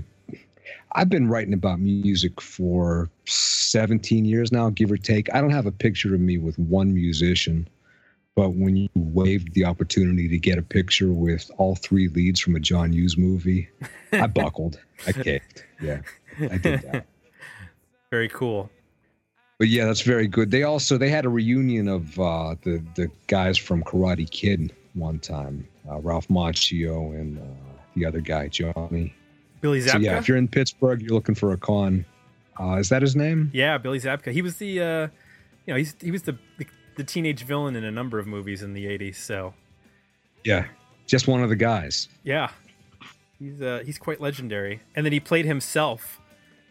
[0.93, 5.33] I've been writing about music for 17 years now, give or take.
[5.33, 7.67] I don't have a picture of me with one musician,
[8.35, 12.55] but when you waved the opportunity to get a picture with all three leads from
[12.55, 13.69] a John Hughes movie,
[14.13, 14.79] I buckled.
[15.05, 15.63] I caved.
[15.81, 16.01] Yeah,
[16.39, 17.05] I did that.
[18.11, 18.69] Very cool.
[19.59, 20.51] But yeah, that's very good.
[20.51, 25.19] They also they had a reunion of uh, the the guys from Karate Kid one
[25.19, 29.15] time, uh, Ralph Macchio and uh, the other guy Johnny.
[29.61, 29.91] Billy Zabka.
[29.91, 32.05] So yeah, if you're in Pittsburgh, you're looking for a con.
[32.59, 33.51] Uh, is that his name?
[33.53, 34.31] Yeah, Billy Zabka.
[34.31, 35.07] He was the, uh,
[35.65, 38.63] you know, he's he was the, the the teenage villain in a number of movies
[38.63, 39.15] in the '80s.
[39.15, 39.53] So
[40.43, 40.65] Yeah,
[41.05, 42.07] just one of the guys.
[42.23, 42.49] yeah,
[43.39, 44.81] he's uh, he's quite legendary.
[44.95, 46.19] And then he played himself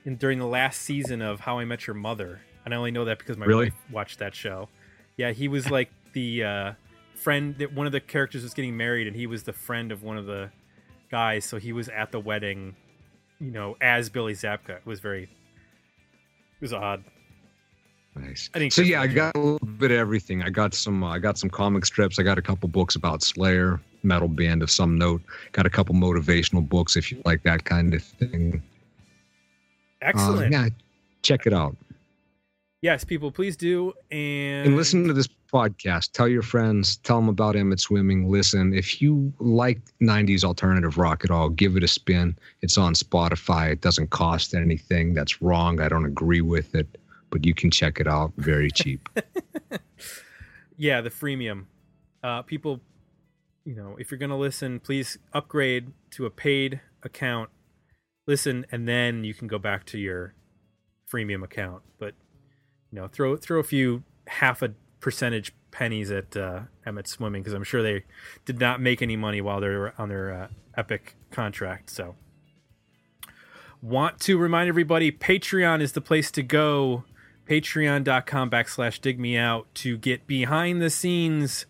[0.05, 2.41] in during the last season of How I Met Your Mother.
[2.65, 3.67] And I only know that because my Really?
[3.67, 4.69] wife watched that show.
[5.17, 6.73] Yeah, he was like the uh,
[7.15, 10.03] friend that one of the characters was getting married, and he was the friend of
[10.03, 10.51] one of the
[11.11, 11.45] guys.
[11.45, 12.77] So he was at the wedding,
[13.41, 14.77] you know, as Billy Zabka.
[14.77, 17.05] It was very, it was odd.
[18.15, 18.49] Nice.
[18.55, 20.43] I think so yeah, I got a little bit of everything.
[20.43, 21.05] I got some.
[21.05, 22.19] Uh, I got some comic strips.
[22.19, 25.21] I got a couple books about Slayer, metal band of some note.
[25.53, 28.63] Got a couple motivational books if you like that kind of thing.
[30.01, 30.53] Uh, Excellent.
[30.53, 30.69] yeah,
[31.23, 31.77] check it out
[32.83, 33.93] Yes, people, please do.
[34.11, 36.13] And, and listen to this podcast.
[36.13, 36.97] Tell your friends.
[36.99, 38.31] Tell them about Emmet Swimming.
[38.31, 42.37] Listen, if you like '90s alternative rock at all, give it a spin.
[42.61, 43.73] It's on Spotify.
[43.73, 45.15] It doesn't cost anything.
[45.15, 45.81] That's wrong.
[45.81, 46.99] I don't agree with it,
[47.31, 49.09] but you can check it out very cheap.
[50.77, 51.65] Yeah, the freemium.
[52.23, 52.81] Uh, people,
[53.65, 57.51] you know, if you're going to listen, please upgrade to a paid account.
[58.27, 60.35] Listen, and then you can go back to your
[61.11, 61.83] freemium account.
[61.99, 62.15] But
[62.91, 64.75] you know, throw throw a few half a
[65.07, 68.03] percentage pennies at uh, Emmet Swimming because I'm sure they
[68.45, 71.91] did not make any money while they were on their uh, Epic contract.
[71.91, 72.17] So,
[73.81, 77.05] want to remind everybody, Patreon is the place to go
[77.49, 81.67] patreon.com backslash dig me out to get behind the scenes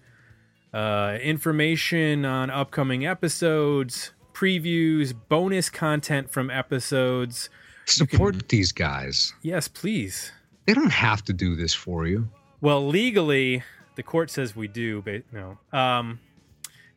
[0.72, 7.50] uh, information on upcoming episodes previews bonus content from episodes
[7.84, 9.34] Support these guys.
[9.42, 10.32] yes please
[10.64, 12.30] They don't have to do this for you.
[12.60, 13.62] Well legally
[13.96, 16.18] the court says we do but no um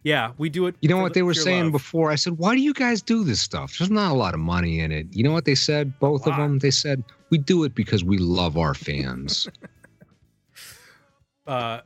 [0.04, 0.76] Yeah, we do it.
[0.82, 1.72] You know what they were saying love.
[1.74, 2.10] before?
[2.10, 3.78] I said, "Why do you guys do this stuff?
[3.78, 6.00] There's not a lot of money in it." You know what they said?
[6.00, 6.60] Both of them.
[6.60, 9.48] They said, "We do it because we love our fans."
[11.48, 11.82] Uh,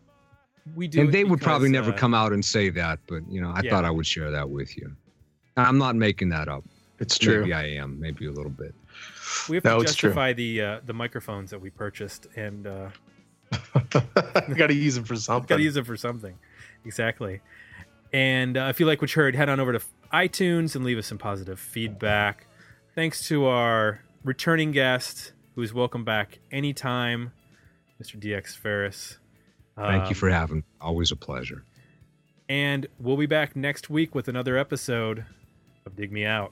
[0.75, 3.21] we do, and it they would probably never uh, come out and say that, but
[3.29, 3.69] you know, I Yeah.
[3.71, 4.91] thought I would share that with you.
[5.55, 6.63] I'm not making that up.
[6.99, 7.39] It's true.
[7.41, 8.75] Maybe I am, maybe a little bit.
[9.49, 12.89] We have No, to justify the uh, the microphones that we purchased, and uh,
[14.55, 15.47] Got to use them for something.
[15.47, 16.37] got to use them for something.
[16.85, 17.41] Exactly.
[18.11, 19.81] And uh, if you like what you heard, head on over to
[20.13, 22.45] iTunes and leave us some positive feedback.
[22.95, 27.31] Thanks to our returning guest, who's welcome back anytime,
[28.01, 28.19] Mr.
[28.19, 29.17] DX Ferris.
[29.75, 30.63] Thank Um, you for having.
[30.79, 31.63] Always a pleasure.
[32.49, 35.25] And we'll be back next week with another episode
[35.85, 36.51] of Dig Me Out.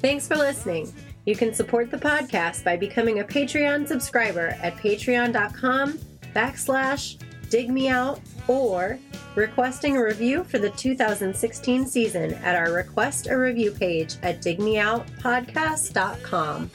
[0.00, 0.90] Thanks for listening.
[1.26, 5.98] You can support the podcast by becoming a Patreon subscriber at patreon.com
[6.34, 7.18] backslash
[7.50, 8.98] dig me out or
[9.34, 16.70] requesting a review for the 2016 season at our request a review page at digmeoutpodcast.com.